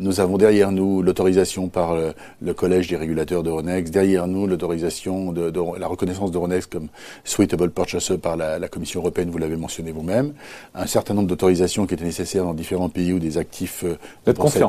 Nous 0.00 0.20
avons 0.20 0.38
derrière 0.38 0.72
nous 0.72 1.02
l'autorisation 1.02 1.68
par 1.68 1.94
le, 1.94 2.14
le, 2.42 2.54
collège 2.54 2.88
des 2.88 2.96
régulateurs 2.96 3.42
d'Euronext, 3.42 3.92
derrière 3.92 4.26
nous 4.26 4.46
l'autorisation 4.46 5.32
de, 5.32 5.50
de, 5.50 5.60
la 5.78 5.86
reconnaissance 5.86 6.30
d'Euronext 6.30 6.72
comme 6.72 6.88
suitable 7.24 7.70
purchaser 7.70 8.18
par 8.18 8.36
la, 8.36 8.58
la 8.58 8.68
Commission 8.68 9.00
européenne. 9.00 9.30
Vous 9.30 9.38
l'avez 9.38 9.56
mentionné 9.56 9.92
vous-même. 9.92 10.32
Un 10.74 10.86
certain 10.86 11.14
nombre 11.14 11.28
d'autorisations 11.28 11.86
qui 11.86 11.94
étaient 11.94 12.04
nécessaires 12.04 12.44
dans 12.44 12.54
différents 12.54 12.88
pays 12.88 13.12
où 13.12 13.18
des 13.18 13.38
actifs 13.38 13.84
euh, 13.84 13.96
de 14.26 14.32
confiant. 14.32 14.68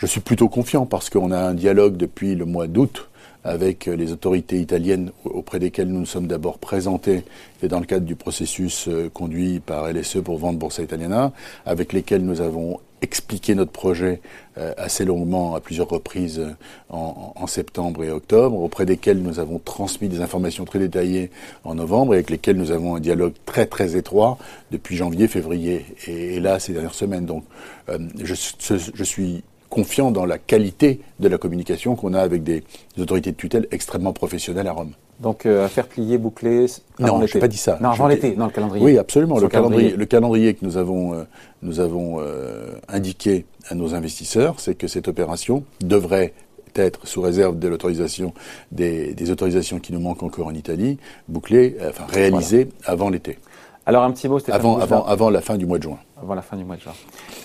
Je 0.00 0.06
suis 0.06 0.22
plutôt 0.22 0.48
confiant 0.48 0.86
parce 0.86 1.10
qu'on 1.10 1.30
a 1.30 1.38
un 1.38 1.52
dialogue 1.52 1.98
depuis 1.98 2.34
le 2.34 2.46
mois 2.46 2.66
d'août 2.66 3.10
avec 3.44 3.84
les 3.84 4.12
autorités 4.12 4.58
italiennes 4.58 5.12
auprès 5.24 5.58
desquelles 5.58 5.88
nous 5.88 6.00
nous 6.00 6.06
sommes 6.06 6.26
d'abord 6.26 6.58
présentés 6.58 7.22
et 7.62 7.68
dans 7.68 7.80
le 7.80 7.84
cadre 7.84 8.06
du 8.06 8.16
processus 8.16 8.88
euh, 8.88 9.10
conduit 9.12 9.60
par 9.60 9.92
LSE 9.92 10.22
pour 10.24 10.38
vendre 10.38 10.58
Borsa 10.58 10.82
Italiana, 10.82 11.32
avec 11.66 11.92
lesquels 11.92 12.24
nous 12.24 12.40
avons 12.40 12.80
expliqué 13.02 13.54
notre 13.54 13.72
projet 13.72 14.22
euh, 14.56 14.72
assez 14.78 15.04
longuement 15.04 15.54
à 15.54 15.60
plusieurs 15.60 15.88
reprises 15.88 16.38
euh, 16.38 16.54
en, 16.88 17.46
septembre 17.46 18.02
et 18.02 18.10
octobre, 18.10 18.56
auprès 18.56 18.86
desquels 18.86 19.20
nous 19.20 19.38
avons 19.38 19.58
transmis 19.58 20.08
des 20.08 20.22
informations 20.22 20.64
très 20.64 20.78
détaillées 20.78 21.30
en 21.64 21.74
novembre 21.74 22.14
et 22.14 22.16
avec 22.16 22.30
lesquels 22.30 22.56
nous 22.56 22.70
avons 22.70 22.96
un 22.96 23.00
dialogue 23.00 23.34
très 23.44 23.66
très 23.66 23.96
étroit 23.96 24.38
depuis 24.70 24.96
janvier, 24.96 25.28
février 25.28 25.84
et, 26.06 26.40
là 26.40 26.58
ces 26.58 26.72
dernières 26.72 26.94
semaines. 26.94 27.26
Donc 27.26 27.44
euh, 27.90 27.98
je 28.22 29.04
suis 29.04 29.42
confiant 29.70 30.10
dans 30.10 30.26
la 30.26 30.36
qualité 30.36 31.00
de 31.20 31.28
la 31.28 31.38
communication 31.38 31.96
qu'on 31.96 32.12
a 32.12 32.20
avec 32.20 32.42
des, 32.42 32.64
des, 32.96 33.02
autorités 33.02 33.30
de 33.30 33.36
tutelle 33.36 33.66
extrêmement 33.70 34.12
professionnelles 34.12 34.66
à 34.66 34.72
Rome. 34.72 34.92
Donc 35.20 35.46
euh, 35.46 35.64
à 35.64 35.68
faire 35.68 35.86
plier, 35.86 36.18
boucler. 36.18 36.66
Non, 36.98 37.24
je 37.26 37.34
n'ai 37.34 37.40
pas 37.40 37.48
dit 37.48 37.56
ça. 37.56 37.78
Non, 37.80 37.90
avant 37.90 38.08
l'été, 38.08 38.32
dans 38.32 38.46
le 38.46 38.52
calendrier. 38.52 38.84
Oui, 38.84 38.98
absolument. 38.98 39.38
Le 39.38 39.48
calendrier, 39.48 39.90
le 39.96 40.06
calendrier 40.06 40.54
que 40.54 40.64
nous 40.64 40.76
avons, 40.76 41.14
euh, 41.14 41.24
nous 41.62 41.78
avons 41.80 42.16
euh, 42.20 42.72
indiqué 42.88 43.44
à 43.68 43.74
nos 43.74 43.94
investisseurs, 43.94 44.58
c'est 44.58 44.74
que 44.74 44.88
cette 44.88 45.08
opération 45.08 45.64
devrait 45.80 46.32
être 46.74 47.06
sous 47.06 47.20
réserve 47.20 47.58
de 47.58 47.68
l'autorisation 47.68 48.32
des, 48.72 49.12
des, 49.12 49.30
autorisations 49.30 49.80
qui 49.80 49.92
nous 49.92 50.00
manquent 50.00 50.22
encore 50.22 50.46
en 50.46 50.54
Italie, 50.54 50.98
bouclée, 51.28 51.76
enfin 51.88 52.04
réalisée 52.08 52.68
voilà. 52.78 52.92
avant 52.92 53.10
l'été. 53.10 53.38
Alors 53.86 54.04
un 54.04 54.12
petit 54.12 54.28
mot, 54.28 54.38
Stéphane 54.38 54.60
avant, 54.60 54.78
avant, 54.78 55.04
avant 55.04 55.30
la 55.30 55.40
fin 55.40 55.56
du 55.56 55.66
mois 55.66 55.78
de 55.78 55.82
juin. 55.82 55.98
Avant 56.22 56.34
la 56.34 56.42
fin 56.42 56.56
du 56.56 56.64
mois 56.64 56.76
de 56.76 56.82
juin. 56.82 56.92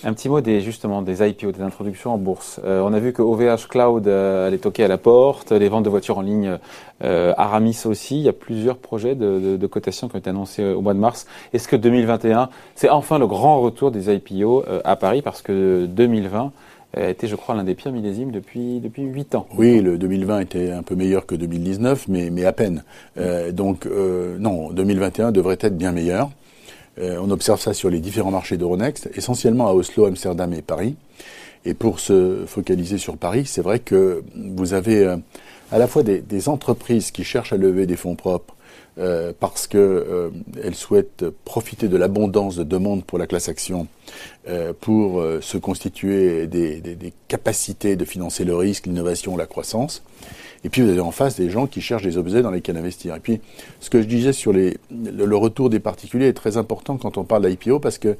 Un 0.04 0.12
petit 0.12 0.28
mot 0.28 0.40
des 0.40 0.60
justement 0.60 1.02
des 1.02 1.26
IPO, 1.26 1.52
des 1.52 1.62
introductions 1.62 2.12
en 2.12 2.18
bourse. 2.18 2.60
Euh, 2.64 2.82
on 2.84 2.92
a 2.92 2.98
vu 2.98 3.12
que 3.12 3.22
OVH 3.22 3.68
Cloud 3.68 4.06
euh, 4.06 4.46
allait 4.46 4.58
toquer 4.58 4.84
à 4.84 4.88
la 4.88 4.98
porte, 4.98 5.52
les 5.52 5.68
ventes 5.68 5.84
de 5.84 5.88
voitures 5.88 6.18
en 6.18 6.22
ligne, 6.22 6.58
euh, 7.02 7.32
Aramis 7.36 7.82
aussi. 7.86 8.16
Il 8.16 8.22
y 8.22 8.28
a 8.28 8.32
plusieurs 8.32 8.76
projets 8.76 9.14
de, 9.14 9.40
de, 9.40 9.56
de, 9.56 9.66
cotation 9.66 10.08
qui 10.08 10.16
ont 10.16 10.18
été 10.18 10.30
annoncés 10.30 10.64
au 10.64 10.80
mois 10.82 10.94
de 10.94 10.98
mars. 10.98 11.26
Est-ce 11.52 11.68
que 11.68 11.76
2021, 11.76 12.50
c'est 12.74 12.90
enfin 12.90 13.18
le 13.18 13.26
grand 13.26 13.60
retour 13.60 13.90
des 13.90 14.14
IPO 14.14 14.64
euh, 14.66 14.80
à 14.84 14.96
Paris? 14.96 15.22
Parce 15.22 15.42
que 15.42 15.86
2020 15.86 16.52
a 16.94 17.08
été, 17.08 17.28
je 17.28 17.36
crois, 17.36 17.54
l'un 17.54 17.64
des 17.64 17.74
pires 17.74 17.92
millésimes 17.92 18.30
depuis 18.30 18.80
depuis 18.80 19.02
huit 19.02 19.34
ans. 19.34 19.46
Oui, 19.56 19.80
le 19.80 19.98
2020 19.98 20.40
était 20.40 20.70
un 20.70 20.82
peu 20.82 20.94
meilleur 20.94 21.26
que 21.26 21.34
2019, 21.34 22.08
mais 22.08 22.30
mais 22.30 22.44
à 22.44 22.52
peine. 22.52 22.84
Euh, 23.18 23.52
donc 23.52 23.86
euh, 23.86 24.36
non, 24.38 24.70
2021 24.70 25.32
devrait 25.32 25.58
être 25.60 25.76
bien 25.76 25.92
meilleur. 25.92 26.30
Euh, 26.98 27.18
on 27.20 27.30
observe 27.30 27.60
ça 27.60 27.74
sur 27.74 27.90
les 27.90 28.00
différents 28.00 28.30
marchés 28.30 28.56
d'Euronext, 28.56 29.10
essentiellement 29.14 29.68
à 29.68 29.72
Oslo, 29.72 30.06
Amsterdam 30.06 30.52
et 30.52 30.62
Paris. 30.62 30.96
Et 31.64 31.74
pour 31.74 32.00
se 32.00 32.44
focaliser 32.46 32.98
sur 32.98 33.16
Paris, 33.16 33.44
c'est 33.46 33.62
vrai 33.62 33.80
que 33.80 34.22
vous 34.34 34.72
avez 34.72 35.04
euh, 35.04 35.16
à 35.72 35.78
la 35.78 35.86
fois 35.86 36.02
des, 36.02 36.20
des, 36.20 36.48
entreprises 36.48 37.10
qui 37.10 37.24
cherchent 37.24 37.52
à 37.52 37.56
lever 37.56 37.86
des 37.86 37.96
fonds 37.96 38.14
propres 38.14 38.55
euh, 38.98 39.32
parce 39.38 39.66
qu'elles 39.66 39.80
euh, 39.80 40.30
souhaitent 40.72 41.24
profiter 41.44 41.88
de 41.88 41.96
l'abondance 41.96 42.56
de 42.56 42.64
demandes 42.64 43.04
pour 43.04 43.18
la 43.18 43.26
classe 43.26 43.48
action 43.48 43.88
euh, 44.48 44.72
pour 44.80 45.20
euh, 45.20 45.40
se 45.42 45.58
constituer 45.58 46.46
des, 46.46 46.80
des, 46.80 46.94
des, 46.94 47.12
capacités 47.28 47.96
de 47.96 48.04
financer 48.04 48.44
le 48.44 48.56
risque, 48.56 48.86
l'innovation, 48.86 49.36
la 49.36 49.46
croissance. 49.46 50.02
Et 50.64 50.70
puis 50.70 50.82
vous 50.82 50.88
avez 50.88 51.00
en 51.00 51.10
face 51.10 51.36
des 51.36 51.50
gens 51.50 51.66
qui 51.66 51.80
cherchent 51.80 52.04
des 52.04 52.16
objets 52.16 52.40
dans 52.40 52.50
lesquels 52.50 52.76
investir. 52.76 53.14
Et 53.14 53.20
puis 53.20 53.40
ce 53.80 53.90
que 53.90 54.00
je 54.00 54.06
disais 54.06 54.32
sur 54.32 54.52
les, 54.52 54.78
le, 54.90 55.26
le 55.26 55.36
retour 55.36 55.68
des 55.68 55.80
particuliers 55.80 56.28
est 56.28 56.32
très 56.32 56.56
important 56.56 56.96
quand 56.96 57.18
on 57.18 57.24
parle 57.24 57.46
d'IPO 57.46 57.80
parce 57.80 57.98
que 57.98 58.16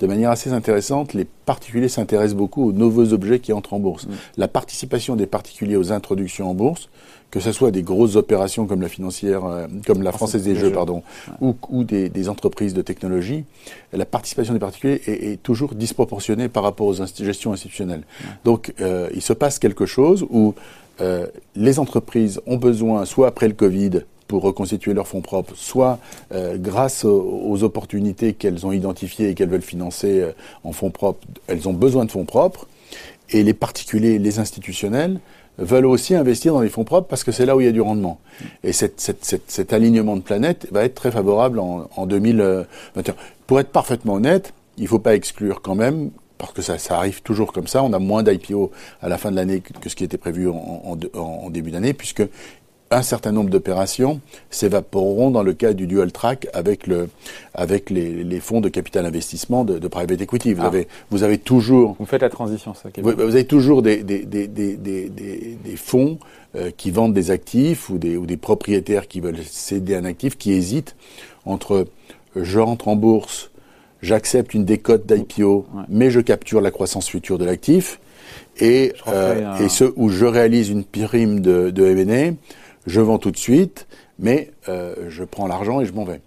de 0.00 0.06
manière 0.06 0.30
assez 0.30 0.52
intéressante, 0.52 1.14
les 1.14 1.24
particuliers 1.24 1.88
s'intéressent 1.88 2.36
beaucoup 2.36 2.68
aux 2.68 2.72
nouveaux 2.72 3.12
objets 3.12 3.40
qui 3.40 3.52
entrent 3.52 3.74
en 3.74 3.80
bourse. 3.80 4.06
Mmh. 4.06 4.10
La 4.36 4.46
participation 4.46 5.16
des 5.16 5.26
particuliers 5.26 5.76
aux 5.76 5.90
introductions 5.90 6.50
en 6.50 6.54
bourse 6.54 6.88
que 7.30 7.40
ce 7.40 7.52
soit 7.52 7.70
des 7.70 7.82
grosses 7.82 8.16
opérations 8.16 8.66
comme 8.66 8.80
la 8.80 8.88
financière, 8.88 9.44
euh, 9.44 9.66
comme 9.86 10.02
la 10.02 10.12
Française 10.12 10.44
des 10.44 10.54
Jeux, 10.54 10.72
pardon, 10.72 11.02
ou, 11.40 11.54
ou 11.68 11.84
des, 11.84 12.08
des, 12.08 12.28
entreprises 12.28 12.74
de 12.74 12.82
technologie, 12.82 13.44
la 13.92 14.06
participation 14.06 14.54
des 14.54 14.60
particuliers 14.60 15.00
est, 15.06 15.32
est 15.32 15.42
toujours 15.42 15.74
disproportionnée 15.74 16.48
par 16.48 16.62
rapport 16.62 16.86
aux 16.86 16.94
gestions 16.94 17.52
institutionnelles. 17.52 18.02
Donc, 18.44 18.72
euh, 18.80 19.08
il 19.14 19.22
se 19.22 19.32
passe 19.32 19.58
quelque 19.58 19.86
chose 19.86 20.26
où 20.30 20.54
euh, 21.00 21.26
les 21.54 21.78
entreprises 21.78 22.40
ont 22.46 22.56
besoin, 22.56 23.04
soit 23.04 23.28
après 23.28 23.48
le 23.48 23.54
Covid, 23.54 24.02
pour 24.26 24.42
reconstituer 24.42 24.92
leurs 24.94 25.08
fonds 25.08 25.22
propres, 25.22 25.54
soit 25.56 25.98
euh, 26.32 26.56
grâce 26.58 27.04
aux, 27.04 27.62
opportunités 27.62 28.34
qu'elles 28.34 28.66
ont 28.66 28.72
identifiées 28.72 29.30
et 29.30 29.34
qu'elles 29.34 29.48
veulent 29.48 29.62
financer 29.62 30.20
euh, 30.20 30.32
en 30.64 30.72
fonds 30.72 30.90
propres, 30.90 31.26
elles 31.46 31.68
ont 31.68 31.72
besoin 31.72 32.04
de 32.04 32.10
fonds 32.10 32.26
propres, 32.26 32.68
et 33.30 33.42
les 33.42 33.54
particuliers, 33.54 34.18
les 34.18 34.38
institutionnels, 34.38 35.18
veulent 35.58 35.86
aussi 35.86 36.14
investir 36.14 36.54
dans 36.54 36.60
les 36.60 36.68
fonds 36.68 36.84
propres 36.84 37.08
parce 37.08 37.24
que 37.24 37.32
c'est 37.32 37.46
là 37.46 37.56
où 37.56 37.60
il 37.60 37.64
y 37.64 37.68
a 37.68 37.72
du 37.72 37.80
rendement. 37.80 38.20
Et 38.64 38.72
cette, 38.72 39.00
cette, 39.00 39.24
cette, 39.24 39.50
cet 39.50 39.72
alignement 39.72 40.16
de 40.16 40.22
planète 40.22 40.68
va 40.70 40.84
être 40.84 40.94
très 40.94 41.10
favorable 41.10 41.58
en, 41.58 41.88
en 41.96 42.06
2021. 42.06 43.14
Pour 43.46 43.60
être 43.60 43.70
parfaitement 43.70 44.14
honnête, 44.14 44.52
il 44.76 44.84
ne 44.84 44.88
faut 44.88 44.98
pas 44.98 45.14
exclure 45.14 45.60
quand 45.60 45.74
même 45.74 46.10
parce 46.38 46.52
que 46.52 46.62
ça, 46.62 46.78
ça, 46.78 46.96
arrive 46.96 47.20
toujours 47.22 47.52
comme 47.52 47.66
ça. 47.66 47.82
On 47.82 47.92
a 47.92 47.98
moins 47.98 48.22
d'IPO 48.22 48.70
à 49.02 49.08
la 49.08 49.18
fin 49.18 49.30
de 49.32 49.36
l'année 49.36 49.60
que, 49.60 49.88
ce 49.88 49.96
qui 49.96 50.04
était 50.04 50.18
prévu 50.18 50.48
en, 50.48 50.96
en, 51.14 51.18
en 51.18 51.50
début 51.50 51.72
d'année, 51.72 51.92
puisque 51.92 52.22
un 52.90 53.02
certain 53.02 53.32
nombre 53.32 53.50
d'opérations 53.50 54.20
s'évaporeront 54.50 55.30
dans 55.30 55.42
le 55.42 55.52
cas 55.52 55.72
du 55.72 55.86
dual 55.86 56.10
track 56.10 56.48
avec, 56.54 56.86
le, 56.86 57.08
avec 57.54 57.90
les, 57.90 58.24
les 58.24 58.40
fonds 58.40 58.60
de 58.60 58.68
capital 58.68 59.04
investissement 59.04 59.64
de, 59.64 59.78
de 59.78 59.88
private 59.88 60.20
equity. 60.20 60.54
Vous, 60.54 60.62
ah. 60.62 60.68
avez, 60.68 60.88
vous 61.10 61.22
avez 61.22 61.38
toujours. 61.38 61.96
Vous 61.98 62.06
faites 62.06 62.22
la 62.22 62.30
transition, 62.30 62.74
ça. 62.74 62.88
Vous, 62.96 63.10
vous, 63.10 63.20
avez 63.20 63.46
toujours 63.46 63.82
des, 63.82 64.02
des, 64.02 64.24
des, 64.24 64.48
des, 64.48 64.76
des, 64.76 65.08
des 65.08 65.76
fonds 65.76 66.18
euh, 66.56 66.70
qui 66.76 66.90
vendent 66.90 67.14
des 67.14 67.30
actifs 67.30 67.90
ou 67.90 67.98
des, 67.98 68.16
ou 68.16 68.24
des 68.24 68.38
propriétaires 68.38 69.06
qui 69.06 69.20
veulent 69.20 69.42
céder 69.44 69.94
un 69.94 70.04
actif 70.04 70.38
qui 70.38 70.52
hésitent 70.52 70.96
entre 71.44 71.86
je 72.36 72.58
rentre 72.58 72.88
en 72.88 72.96
bourse, 72.96 73.50
j'accepte 74.02 74.54
une 74.54 74.64
décote 74.64 75.06
d'IPO, 75.06 75.66
mais 75.88 76.10
je 76.10 76.20
capture 76.20 76.60
la 76.60 76.70
croissance 76.70 77.08
future 77.08 77.38
de 77.38 77.44
l'actif. 77.44 78.00
Et, 78.60 78.92
euh, 79.08 79.56
et 79.58 79.68
ce 79.68 79.84
où 79.96 80.08
je 80.08 80.24
réalise 80.24 80.68
une 80.68 80.84
prime 80.84 81.40
de, 81.40 81.70
de 81.70 81.86
M&A, 81.86 82.34
je 82.86 83.00
vends 83.00 83.18
tout 83.18 83.30
de 83.30 83.36
suite, 83.36 83.86
mais 84.18 84.50
euh, 84.68 84.94
je 85.08 85.24
prends 85.24 85.46
l'argent 85.46 85.80
et 85.80 85.86
je 85.86 85.92
m'en 85.92 86.04
vais. 86.04 86.20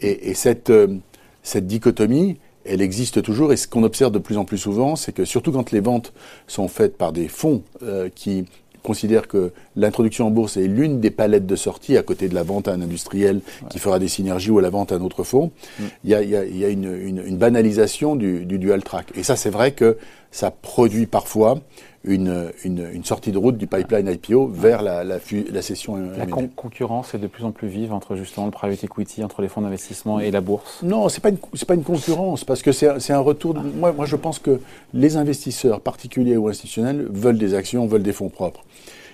Et, 0.00 0.30
et 0.30 0.34
cette, 0.34 0.70
euh, 0.70 0.96
cette 1.42 1.66
dichotomie, 1.66 2.38
elle 2.64 2.82
existe 2.82 3.22
toujours. 3.22 3.52
Et 3.52 3.56
ce 3.56 3.68
qu'on 3.68 3.82
observe 3.82 4.12
de 4.12 4.18
plus 4.18 4.38
en 4.38 4.44
plus 4.44 4.58
souvent, 4.58 4.96
c'est 4.96 5.12
que 5.12 5.24
surtout 5.24 5.52
quand 5.52 5.70
les 5.70 5.80
ventes 5.80 6.12
sont 6.46 6.68
faites 6.68 6.96
par 6.96 7.12
des 7.12 7.28
fonds 7.28 7.62
euh, 7.82 8.08
qui 8.14 8.44
considèrent 8.82 9.26
que 9.26 9.52
l'introduction 9.74 10.28
en 10.28 10.30
bourse 10.30 10.56
est 10.56 10.68
l'une 10.68 11.00
des 11.00 11.10
palettes 11.10 11.46
de 11.46 11.56
sortie 11.56 11.96
à 11.96 12.04
côté 12.04 12.28
de 12.28 12.36
la 12.36 12.44
vente 12.44 12.68
à 12.68 12.72
un 12.72 12.80
industriel 12.80 13.40
qui 13.68 13.80
fera 13.80 13.98
des 13.98 14.06
synergies 14.06 14.52
ou 14.52 14.60
à 14.60 14.62
la 14.62 14.70
vente 14.70 14.92
à 14.92 14.94
un 14.94 15.00
autre 15.00 15.24
fonds, 15.24 15.50
mm. 15.80 15.84
il 16.04 16.10
y, 16.10 16.14
a, 16.14 16.22
y, 16.22 16.36
a, 16.36 16.44
y 16.44 16.64
a, 16.64 16.68
une, 16.68 16.96
une, 16.96 17.22
une 17.26 17.36
banalisation 17.36 18.14
du, 18.14 18.46
du, 18.46 18.60
dual 18.60 18.84
track. 18.84 19.08
Et 19.16 19.24
ça, 19.24 19.34
c'est 19.34 19.50
vrai 19.50 19.72
que 19.72 19.98
ça 20.30 20.52
produit 20.52 21.06
parfois 21.06 21.58
une, 22.06 22.52
une, 22.64 22.88
une, 22.92 23.04
sortie 23.04 23.32
de 23.32 23.38
route 23.38 23.58
du 23.58 23.66
pipeline 23.66 24.08
IPO 24.08 24.46
vers 24.46 24.82
la, 24.82 25.04
la, 25.04 25.18
la 25.50 25.62
session. 25.62 25.96
La 26.16 26.26
concurrence 26.26 27.14
est 27.14 27.18
de 27.18 27.26
plus 27.26 27.44
en 27.44 27.50
plus 27.50 27.68
vive 27.68 27.92
entre 27.92 28.16
justement 28.16 28.46
le 28.46 28.52
private 28.52 28.82
equity, 28.84 29.24
entre 29.24 29.42
les 29.42 29.48
fonds 29.48 29.60
d'investissement 29.60 30.20
et 30.20 30.30
la 30.30 30.40
bourse. 30.40 30.80
Non, 30.82 31.08
c'est 31.08 31.20
pas 31.20 31.30
une 31.30 31.38
pas 31.38 31.74
une 31.74 31.82
concurrence 31.82 32.44
parce 32.44 32.62
que 32.62 32.70
c'est 32.72 33.12
un 33.12 33.18
retour. 33.18 33.54
De, 33.54 33.60
moi, 33.60 33.92
moi, 33.92 34.06
je 34.06 34.16
pense 34.16 34.38
que 34.38 34.60
les 34.94 35.16
investisseurs 35.16 35.80
particuliers 35.80 36.36
ou 36.36 36.48
institutionnels 36.48 37.08
veulent 37.10 37.38
des 37.38 37.54
actions, 37.54 37.86
veulent 37.86 38.04
des 38.04 38.12
fonds 38.12 38.28
propres. 38.28 38.64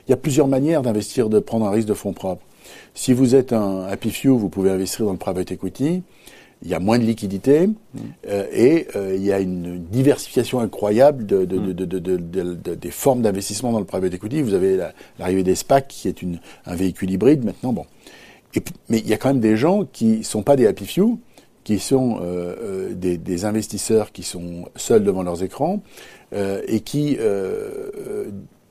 Il 0.07 0.11
y 0.11 0.15
a 0.15 0.19
plusieurs 0.19 0.49
manières 0.49 0.83
d'investir, 0.83 1.29
de 1.29 1.39
prendre 1.39 1.67
un 1.67 1.71
risque 1.71 1.89
de 1.89 1.95
fonds 1.95 2.13
propres. 2.13 2.45
Si 2.95 3.13
vous 3.13 3.35
êtes 3.35 3.53
un 3.53 3.85
happy 3.85 4.11
few, 4.11 4.37
vous 4.37 4.49
pouvez 4.49 4.71
investir 4.71 5.07
dans 5.07 5.13
le 5.13 5.19
private 5.19 5.51
equity 5.51 6.03
il 6.63 6.71
y 6.71 6.75
a 6.75 6.79
moins 6.79 6.99
de 6.99 7.05
liquidités 7.05 7.69
euh, 8.29 8.47
et 8.53 8.87
euh, 8.95 9.15
il 9.17 9.25
y 9.25 9.33
a 9.33 9.41
une 9.41 9.85
diversification 9.85 10.61
incroyable 10.61 11.27
de, 11.27 11.45
de, 11.45 11.73
de, 11.73 12.75
des 12.75 12.91
formes 12.91 13.23
d'investissement 13.23 13.73
dans 13.73 13.81
le 13.81 13.85
private 13.85 14.15
equity. 14.15 14.43
Vous 14.43 14.55
avez 14.55 14.79
l'arrivée 15.19 15.43
des 15.43 15.55
SPAC 15.55 15.89
qui 15.89 16.09
est 16.09 16.23
une, 16.23 16.41
un 16.67 16.77
véhicule 16.77 17.11
hybride 17.11 17.45
maintenant. 17.45 17.73
Bon, 17.73 17.87
et, 18.55 18.63
mais 18.89 18.99
il 18.99 19.09
y 19.09 19.15
a 19.15 19.17
quand 19.17 19.29
même 19.29 19.41
des 19.41 19.57
gens 19.57 19.85
qui 19.85 20.23
sont 20.23 20.43
pas 20.43 20.57
des 20.57 20.67
happy 20.67 20.87
few, 20.87 21.19
qui 21.65 21.79
sont 21.79 22.21
euh, 22.23 22.93
des, 22.95 23.19
des, 23.19 23.45
investisseurs 23.45 24.13
qui 24.13 24.23
sont 24.23 24.69
seuls 24.77 25.05
devant 25.05 25.23
leurs 25.23 25.43
écrans 25.43 25.83
et 26.67 26.81
qui 26.81 27.19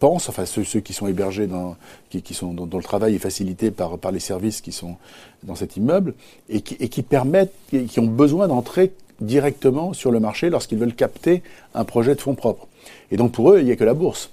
pensent, 0.02 0.30
enfin 0.30 0.46
ceux, 0.46 0.64
ceux 0.64 0.80
qui 0.80 0.94
sont 0.94 1.08
hébergés 1.08 1.46
dans, 1.46 1.78
qui, 2.10 2.24
qui 2.24 2.34
sont 2.34 2.54
dont, 2.54 2.78
le 2.78 2.84
travail 2.84 3.16
est 3.16 3.20
facilité 3.20 3.70
par 3.70 4.00
par 4.00 4.12
les 4.12 4.20
services 4.20 4.60
qui 4.60 4.72
sont 4.72 4.98
dans 5.44 5.56
cet 5.56 5.78
immeuble 5.78 6.16
et 6.50 6.62
qui, 6.62 6.76
et 6.80 6.90
qui 6.90 7.04
permettent, 7.04 7.54
qui 7.70 8.00
ont 8.00 8.08
besoin 8.08 8.48
d'entrer 8.48 8.92
directement 9.22 9.94
sur 9.94 10.12
le 10.12 10.20
marché 10.20 10.50
lorsqu'ils 10.50 10.80
veulent 10.80 10.96
capter 10.96 11.44
un 11.76 11.86
projet 11.86 12.16
de 12.16 12.22
fonds 12.22 12.34
propres. 12.34 12.68
Et 13.12 13.18
donc 13.18 13.32
pour 13.32 13.52
eux, 13.52 13.60
il 13.60 13.66
n'y 13.66 13.72
a 13.72 13.76
que 13.76 13.84
la 13.84 13.94
bourse. 13.94 14.32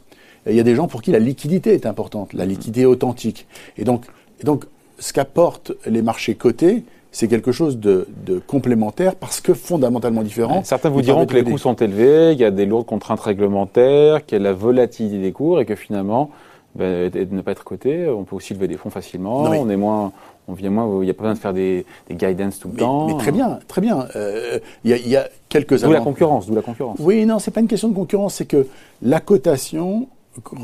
il 0.49 0.57
y 0.57 0.61
a 0.61 0.63
des 0.63 0.75
gens 0.75 0.89
pour 0.89 1.03
qui 1.03 1.13
la 1.13 1.19
liquidité 1.19 1.75
est 1.75 1.85
importante, 1.85 2.33
la 2.33 2.47
liquidité 2.47 2.87
authentique. 2.87 3.47
Et 3.77 3.85
donc, 3.85 4.07
et 4.41 4.45
donc 4.45 4.65
ce 4.99 5.13
qu'apportent 5.13 5.73
les 5.85 6.01
marchés 6.01 6.35
cotés, 6.35 6.83
c'est 7.11 7.29
quelque 7.29 7.53
chose 7.53 7.79
de, 7.79 8.07
de, 8.27 8.39
complémentaire 8.39 9.15
parce 9.15 9.41
que 9.41 9.55
fondamentalement 9.55 10.23
différent. 10.23 10.63
Certains 10.65 10.91
vous 10.91 11.03
diront 11.03 11.27
que 11.27 11.35
les 11.35 11.45
coûts 11.45 11.59
sont 11.59 11.75
élevés, 11.75 12.33
qu'il 12.33 12.43
y 12.43 12.45
a 12.45 12.51
des 12.51 12.67
lourdes 12.67 12.87
contraintes 12.87 13.21
réglementaires, 13.21 14.25
qu'il 14.27 14.39
y 14.39 14.41
a 14.41 14.45
la 14.45 14.53
volatilité 14.53 15.19
des 15.19 15.33
cours 15.33 15.61
et 15.61 15.65
que 15.65 15.75
finalement, 15.75 16.31
ben, 16.75 17.11
de 17.11 17.27
ne 17.31 17.41
pas 17.41 17.53
être 17.53 17.65
coté, 17.65 18.09
on 18.09 18.25
peut 18.25 18.37
aussi 18.37 18.55
lever 18.55 18.69
des 18.69 18.77
fonds 18.77 18.91
facilement, 18.91 19.43
on 19.43 19.69
est 19.69 19.77
moins, 19.77 20.13
on 20.49 20.53
vient 20.53 20.71
moins, 20.71 20.87
il 21.03 21.07
n'y 21.07 21.11
a 21.11 21.15
pas 21.15 21.23
besoin 21.23 21.35
de 21.35 21.39
faire 21.39 21.55
des, 21.55 21.87
des 22.09 22.15
guidance 22.15 22.59
tout 22.59 22.69
le 22.69 22.77
temps. 22.77 23.09
Mais 23.09 23.17
très 23.19 23.33
bien, 23.33 23.59
très 23.67 23.81
bien. 23.81 24.07
Euh, 24.15 24.59
il 24.85 24.91
y, 24.91 24.95
a, 24.95 24.97
y, 24.99 25.17
a, 25.17 25.29
quelques 25.49 25.83
D'où 25.83 25.91
la 25.91 26.01
concurrence, 26.01 26.47
d'où 26.47 26.55
la 26.55 26.63
concurrence. 26.63 26.99
Oui, 27.01 27.25
non, 27.27 27.39
c'est 27.39 27.51
pas 27.51 27.61
une 27.61 27.69
question 27.69 27.89
de 27.89 27.95
concurrence, 27.95 28.35
c'est 28.35 28.47
que 28.47 28.67
la 29.03 29.21
cotation 29.21 30.09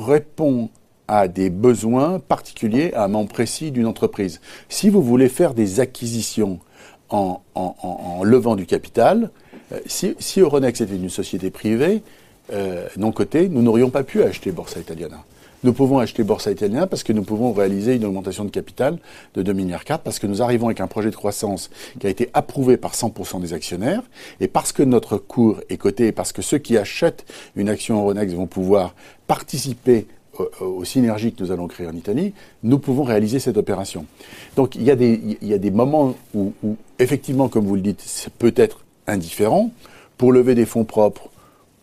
répond 0.07 0.69
à 1.09 1.29
des 1.29 1.51
besoins 1.51 2.19
particuliers, 2.19 2.93
à 2.95 3.05
un 3.05 3.09
moment 3.09 3.27
précis 3.27 3.71
d'une 3.71 3.87
entreprise. 3.87 4.41
Si 4.69 4.89
vous 4.89 5.03
voulez 5.03 5.29
faire 5.29 5.55
des 5.55 5.81
acquisitions 5.81 6.61
en, 7.11 7.41
levant 8.25 8.57
du 8.57 8.67
capital, 8.67 9.31
euh, 9.73 9.79
si, 9.87 10.15
si, 10.19 10.41
Euronext 10.41 10.81
était 10.81 10.97
une 10.97 11.11
société 11.11 11.51
privée, 11.51 12.03
euh, 12.53 12.89
non 12.97 13.13
cotée, 13.13 13.49
nous 13.49 13.63
n'aurions 13.63 13.91
pas 13.91 14.03
pu 14.03 14.23
acheter 14.23 14.51
Borsa 14.51 14.81
Italiana. 14.81 15.23
Nous 15.65 15.73
pouvons 15.73 15.99
acheter 15.99 16.25
Borsa 16.25 16.51
Italiana 16.51 16.87
parce 16.87 17.03
que 17.03 17.15
nous 17.15 17.23
pouvons 17.23 17.53
réaliser 17.55 17.95
une 17.95 18.05
augmentation 18.05 18.45
de 18.45 18.51
capital 18.51 18.99
de 19.35 19.41
2 19.41 19.55
milliards 19.55 19.85
4 19.85 20.03
parce 20.03 20.19
que 20.19 20.27
nous 20.27 20.43
arrivons 20.43 20.67
avec 20.67 20.81
un 20.81 20.87
projet 20.87 21.11
de 21.11 21.17
croissance 21.17 21.71
qui 21.99 22.07
a 22.07 22.11
été 22.11 22.29
approuvé 22.35 22.77
par 22.77 22.93
100% 22.93 23.41
des 23.41 23.55
actionnaires 23.55 24.03
et 24.41 24.49
parce 24.49 24.73
que 24.73 24.83
notre 24.83 25.17
cours 25.17 25.63
est 25.71 25.79
coté 25.79 26.13
parce 26.13 26.33
que 26.33 26.43
ceux 26.43 26.59
qui 26.59 26.77
achètent 26.77 27.25
une 27.57 27.71
action 27.71 27.99
Euronext 27.99 28.37
vont 28.37 28.47
pouvoir 28.47 28.95
participer 29.27 30.07
aux 30.61 30.85
synergies 30.85 31.33
que 31.33 31.43
nous 31.43 31.53
allons 31.53 31.69
créer 31.69 31.87
en 31.87 31.95
Italie, 31.95 32.33
nous 32.63 32.79
pouvons 32.79 33.03
réaliser 33.03 33.39
cette 33.39 33.57
opération. 33.57 34.07
Donc 34.57 34.75
il 34.77 34.83
y 34.83 34.91
a 34.91 34.97
des, 34.97 35.39
il 35.41 35.49
y 35.49 35.55
a 35.55 35.59
des 35.59 35.71
moments 35.71 36.15
où, 36.35 36.53
où, 36.63 36.77
effectivement, 36.99 37.49
comme 37.49 37.67
vous 37.67 37.77
le 37.77 37.81
dites, 37.81 38.03
c'est 38.05 38.33
peut-être 38.33 38.85
indifférent. 39.07 39.71
Pour 40.17 40.33
lever 40.33 40.55
des 40.55 40.65
fonds 40.65 40.85
propres 40.85 41.29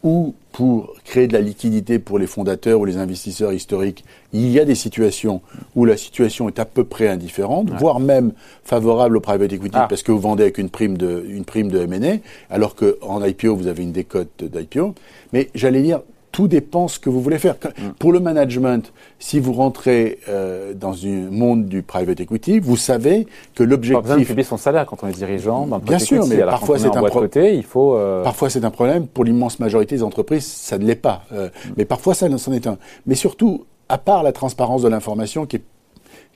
ou 0.03 0.33
pour 0.51 0.95
créer 1.05 1.27
de 1.27 1.33
la 1.33 1.41
liquidité 1.41 1.99
pour 1.99 2.19
les 2.19 2.27
fondateurs 2.27 2.79
ou 2.79 2.85
les 2.85 2.97
investisseurs 2.97 3.53
historiques, 3.53 4.03
il 4.33 4.49
y 4.49 4.59
a 4.59 4.65
des 4.65 4.75
situations 4.75 5.41
où 5.75 5.85
la 5.85 5.95
situation 5.95 6.47
est 6.49 6.59
à 6.59 6.65
peu 6.65 6.83
près 6.83 7.07
indifférente, 7.07 7.69
ouais. 7.69 7.77
voire 7.77 7.99
même 7.99 8.33
favorable 8.63 9.17
au 9.17 9.21
private 9.21 9.53
equity 9.53 9.77
ah. 9.77 9.87
parce 9.87 10.03
que 10.03 10.11
vous 10.11 10.19
vendez 10.19 10.43
avec 10.43 10.57
une 10.57 10.69
prime 10.69 10.97
de, 10.97 11.25
une 11.27 11.45
prime 11.45 11.69
de 11.69 11.79
M&A, 11.79 12.17
alors 12.53 12.75
qu'en 12.75 13.23
IPO, 13.23 13.55
vous 13.55 13.67
avez 13.67 13.83
une 13.83 13.91
décote 13.91 14.43
d'IPO. 14.43 14.95
Mais 15.33 15.49
j'allais 15.55 15.81
dire, 15.81 16.01
tout 16.31 16.47
dépend 16.47 16.87
ce 16.87 16.99
que 16.99 17.09
vous 17.09 17.21
voulez 17.21 17.39
faire. 17.39 17.55
Mm. 17.55 17.89
Pour 17.99 18.11
le 18.11 18.19
management, 18.19 18.91
si 19.19 19.39
vous 19.39 19.53
rentrez 19.53 20.19
euh, 20.29 20.73
dans 20.73 21.05
un 21.05 21.29
monde 21.29 21.65
du 21.67 21.81
private 21.81 22.19
equity, 22.19 22.59
vous 22.59 22.77
savez 22.77 23.27
que 23.55 23.63
l'objectif. 23.63 24.01
Pas 24.01 24.01
besoin 24.01 24.19
de 24.19 24.25
publier 24.25 24.43
son 24.43 24.57
salaire 24.57 24.85
quand 24.85 25.03
on 25.03 25.07
est 25.07 25.13
dirigeant. 25.13 25.67
Bien 25.83 25.99
sûr, 25.99 26.25
mais 26.27 26.37
parfois 26.37 26.79
c'est 26.79 26.95
un. 26.95 27.43
Il 27.53 27.63
faut. 27.63 27.95
Euh... 27.95 28.23
Parfois 28.23 28.49
c'est 28.49 28.63
un 28.63 28.71
problème. 28.71 29.07
Pour 29.07 29.23
l'immense 29.23 29.59
majorité 29.59 29.95
des 29.95 30.03
entreprises, 30.03 30.45
ça 30.45 30.77
ne 30.77 30.85
l'est 30.85 30.95
pas. 30.95 31.23
Euh, 31.33 31.47
mm. 31.47 31.69
Mais 31.77 31.85
parfois 31.85 32.13
ça 32.13 32.27
c'en 32.37 32.53
est 32.53 32.67
un. 32.67 32.77
Mais 33.05 33.15
surtout, 33.15 33.65
à 33.89 33.97
part 33.97 34.23
la 34.23 34.31
transparence 34.31 34.81
de 34.81 34.87
l'information, 34.87 35.45
qui 35.45 35.57
est 35.57 35.63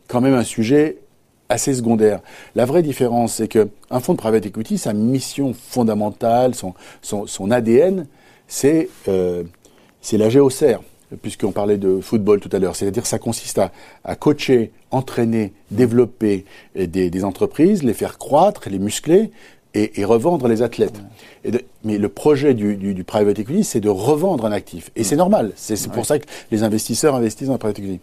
quand 0.08 0.22
même 0.22 0.34
un 0.34 0.44
sujet 0.44 0.98
assez 1.48 1.74
secondaire. 1.74 2.22
La 2.56 2.66
vraie 2.66 2.82
différence, 2.82 3.34
c'est 3.34 3.48
que 3.48 3.70
un 3.92 4.00
fonds 4.00 4.14
de 4.14 4.18
private 4.18 4.46
equity, 4.46 4.78
sa 4.78 4.94
mission 4.94 5.54
fondamentale, 5.54 6.56
son, 6.56 6.74
son, 7.02 7.28
son 7.28 7.52
ADN, 7.52 8.08
c'est 8.48 8.90
euh, 9.08 9.44
c'est 10.06 10.20
la 10.20 10.30
géocère, 10.30 10.82
puisqu'on 11.24 11.52
parlait 11.52 11.78
de 11.78 12.00
football 12.00 12.40
tout 12.40 12.50
à 12.52 12.60
l'heure. 12.60 12.76
C'est-à-dire 12.76 13.08
ça 13.08 13.18
consiste 13.18 13.58
à, 13.58 13.72
à, 14.04 14.16
coacher, 14.16 14.72
entraîner, 14.92 15.52
développer 15.72 16.46
des, 16.76 17.10
des, 17.10 17.24
entreprises, 17.24 17.82
les 17.82 17.96
faire 17.96 18.20
croître, 18.20 18.70
les 18.70 18.78
muscler 18.78 19.32
et, 19.74 20.00
et 20.00 20.06
revendre 20.06 20.48
les 20.48 20.62
athlètes. 20.62 21.02
Et 21.44 21.50
de, 21.50 21.62
mais 21.84 21.98
le 21.98 22.08
projet 22.08 22.54
du, 22.54 22.76
du, 22.76 22.94
du 22.94 23.04
private 23.04 23.40
equity, 23.40 23.64
c'est 23.64 23.80
de 23.80 23.90
revendre 23.90 24.46
un 24.46 24.52
actif. 24.52 24.92
Et 24.96 25.04
c'est 25.04 25.16
normal. 25.16 25.54
C'est 25.56 25.74
ouais. 25.88 25.92
pour 25.92 26.06
ça 26.06 26.20
que 26.20 26.26
les 26.52 26.62
investisseurs 26.62 27.16
investissent 27.16 27.48
dans 27.48 27.54
le 27.54 27.60
private 27.60 27.80
equity. 27.80 28.00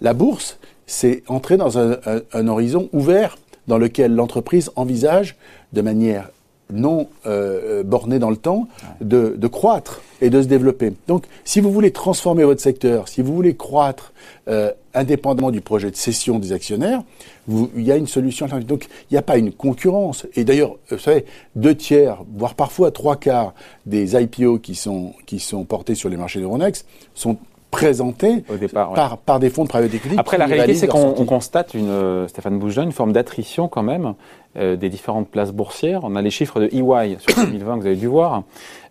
La 0.00 0.14
bourse, 0.14 0.60
c'est 0.86 1.24
entrer 1.26 1.56
dans 1.56 1.78
un, 1.78 2.46
horizon 2.46 2.88
ouvert 2.92 3.38
dans 3.66 3.78
lequel 3.78 4.14
l'entreprise 4.14 4.70
envisage 4.76 5.34
de 5.72 5.82
manière 5.82 6.30
non 6.72 7.08
euh, 7.26 7.82
bornée 7.82 8.18
dans 8.18 8.30
le 8.30 8.36
temps 8.36 8.68
de, 9.00 9.34
de, 9.36 9.46
croître 9.46 10.00
et 10.20 10.30
de 10.30 10.42
se 10.42 10.46
développer. 10.46 10.92
Donc, 11.08 11.24
si 11.44 11.60
vous 11.60 11.70
voulez 11.70 11.90
transformer 11.90 12.44
votre 12.44 12.60
secteur, 12.60 13.08
si 13.08 13.22
vous 13.22 13.34
voulez 13.34 13.54
croître 13.54 14.12
euh, 14.48 14.72
indépendamment 14.94 15.50
du 15.50 15.60
projet 15.60 15.90
de 15.90 15.96
cession 15.96 16.38
des 16.38 16.52
actionnaires, 16.52 17.02
vous, 17.46 17.70
il 17.76 17.82
y 17.82 17.92
a 17.92 17.96
une 17.96 18.06
solution. 18.06 18.46
Donc, 18.66 18.86
il 19.10 19.14
n'y 19.14 19.18
a 19.18 19.22
pas 19.22 19.36
une 19.36 19.52
concurrence. 19.52 20.26
Et 20.34 20.44
d'ailleurs, 20.44 20.76
vous 20.90 20.98
savez, 20.98 21.26
deux 21.56 21.74
tiers, 21.74 22.18
voire 22.34 22.54
parfois 22.54 22.90
trois 22.90 23.16
quarts 23.16 23.54
des 23.86 24.16
IPO 24.16 24.58
qui 24.58 24.74
sont, 24.74 25.12
qui 25.26 25.40
sont 25.40 25.64
portés 25.64 25.94
sur 25.94 26.08
les 26.08 26.16
marchés 26.16 26.40
de 26.40 26.46
Ronex 26.46 26.84
sont 27.14 27.36
présentés 27.74 28.44
Au 28.48 28.56
départ, 28.56 28.92
par, 28.92 29.18
par 29.18 29.40
des 29.40 29.50
fonds 29.50 29.64
de 29.64 29.68
private 29.68 29.92
equity. 29.92 30.14
Après, 30.16 30.38
la 30.38 30.46
réalité, 30.46 30.74
c'est 30.74 30.86
qu'on 30.86 31.12
constate, 31.24 31.74
une, 31.74 31.88
euh, 31.88 32.28
Stéphane 32.28 32.58
Bougeon, 32.58 32.84
une 32.84 32.92
forme 32.92 33.12
d'attrition 33.12 33.68
quand 33.68 33.82
même 33.82 34.14
euh, 34.56 34.76
des 34.76 34.88
différentes 34.88 35.28
places 35.28 35.52
boursières. 35.52 36.00
On 36.04 36.16
a 36.16 36.22
les 36.22 36.30
chiffres 36.30 36.60
de 36.60 36.66
EY 36.66 37.16
sur 37.18 37.34
2020 37.46 37.76
que 37.76 37.80
vous 37.80 37.86
avez 37.86 37.96
dû 37.96 38.06
voir. 38.06 38.44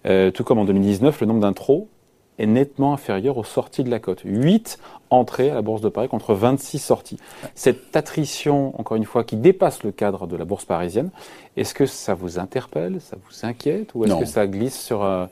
Euh, 0.05 0.31
tout 0.31 0.43
comme 0.43 0.59
en 0.59 0.65
2019, 0.65 1.21
le 1.21 1.27
nombre 1.27 1.39
d'intros 1.41 1.87
est 2.39 2.45
nettement 2.45 2.93
inférieur 2.93 3.37
aux 3.37 3.43
sorties 3.43 3.83
de 3.83 3.89
la 3.89 3.99
cote. 3.99 4.21
8 4.25 4.79
entrées 5.13 5.49
à 5.49 5.55
la 5.55 5.61
Bourse 5.61 5.81
de 5.81 5.89
Paris 5.89 6.07
contre 6.07 6.33
26 6.33 6.79
sorties. 6.79 7.17
Cette 7.55 7.95
attrition, 7.95 8.79
encore 8.79 8.97
une 8.97 9.05
fois, 9.05 9.23
qui 9.23 9.35
dépasse 9.35 9.83
le 9.83 9.91
cadre 9.91 10.27
de 10.27 10.35
la 10.35 10.45
Bourse 10.45 10.65
parisienne, 10.65 11.09
est-ce 11.55 11.73
que 11.73 11.85
ça 11.85 12.15
vous 12.15 12.39
interpelle, 12.39 12.99
ça 12.99 13.15
vous 13.15 13.47
inquiète, 13.47 13.93
ou 13.93 14.05
est-ce 14.05 14.15
que 14.15 14.25
ça 14.25 14.47
glisse 14.47 14.79
sur, 14.79 15.03
euh, 15.03 15.25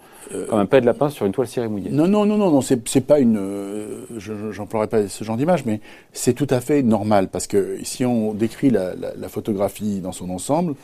comme 0.49 0.59
un 0.59 0.65
pet 0.65 0.81
de 0.81 0.85
lapin 0.85 1.09
sur 1.09 1.25
une 1.25 1.31
toile 1.31 1.47
cirée 1.47 1.67
mouillée 1.67 1.89
Non, 1.89 2.07
non, 2.07 2.25
non, 2.25 2.37
non, 2.37 2.51
non 2.51 2.61
c'est 2.61 3.01
pas 3.01 3.19
une... 3.19 3.37
Euh, 3.37 4.05
j'emploierai 4.51 4.87
pas 4.87 5.07
ce 5.07 5.23
genre 5.23 5.37
d'image, 5.37 5.65
mais 5.65 5.81
c'est 6.13 6.33
tout 6.33 6.47
à 6.49 6.61
fait 6.61 6.83
normal, 6.83 7.29
parce 7.29 7.47
que 7.47 7.77
si 7.83 8.05
on 8.05 8.33
décrit 8.33 8.69
la, 8.69 8.93
la, 8.95 9.29
photographie 9.29 9.99
dans 9.99 10.11
son 10.11 10.29
ensemble, 10.29 10.75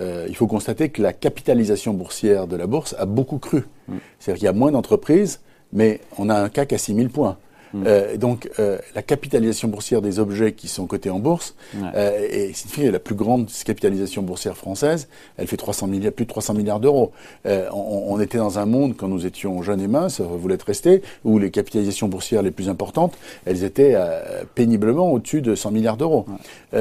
euh, 0.00 0.26
il 0.28 0.36
faut 0.36 0.46
constater 0.46 0.88
que 0.88 1.02
la 1.02 1.12
capitalisation 1.12 1.92
boursière 1.92 2.46
de 2.46 2.56
la 2.56 2.66
bourse 2.66 2.94
a 2.98 3.06
beaucoup 3.06 3.38
cru. 3.38 3.64
Mm. 3.88 3.96
C'est-à-dire 4.18 4.38
qu'il 4.38 4.46
y 4.46 4.48
a 4.48 4.52
moins 4.52 4.70
d'entreprises, 4.70 5.40
mais 5.72 6.00
on 6.18 6.28
a 6.28 6.34
un 6.34 6.48
CAC 6.48 6.72
à 6.72 6.78
6000 6.78 7.10
points. 7.10 7.36
Mm. 7.72 7.84
Euh, 7.86 8.16
donc 8.16 8.50
euh, 8.58 8.78
la 8.94 9.02
capitalisation 9.02 9.68
boursière 9.68 10.02
des 10.02 10.18
objets 10.18 10.52
qui 10.52 10.68
sont 10.68 10.86
cotés 10.86 11.10
en 11.10 11.18
bourse 11.18 11.54
euh, 11.76 12.26
est 12.28 12.52
signifie 12.52 12.90
la 12.90 12.98
plus 12.98 13.14
grande 13.14 13.48
capitalisation 13.64 14.22
boursière 14.22 14.56
française. 14.56 15.08
Elle 15.36 15.46
fait 15.46 15.56
300 15.56 15.86
milliards, 15.86 16.12
plus 16.12 16.24
de 16.24 16.30
300 16.30 16.54
milliards 16.54 16.80
d'euros. 16.80 17.12
Euh, 17.46 17.68
on, 17.72 18.14
on, 18.14 18.20
était 18.20 18.38
dans 18.38 18.58
un 18.58 18.66
monde 18.66 18.96
quand 18.96 19.08
nous 19.08 19.26
étions 19.26 19.62
jeunes 19.62 19.80
et 19.80 19.88
minces, 19.88 20.20
vous 20.20 20.48
l'êtes 20.48 20.62
resté, 20.62 21.02
où 21.24 21.38
les 21.38 21.50
capitalisations 21.50 22.08
boursières 22.08 22.42
les 22.42 22.50
plus 22.50 22.68
importantes, 22.68 23.14
elles 23.46 23.64
étaient 23.64 23.92
euh, 23.94 24.42
péniblement 24.54 25.12
au-dessus 25.12 25.40
de 25.40 25.54
100 25.54 25.70
milliards 25.70 25.96
d'euros. 25.96 26.26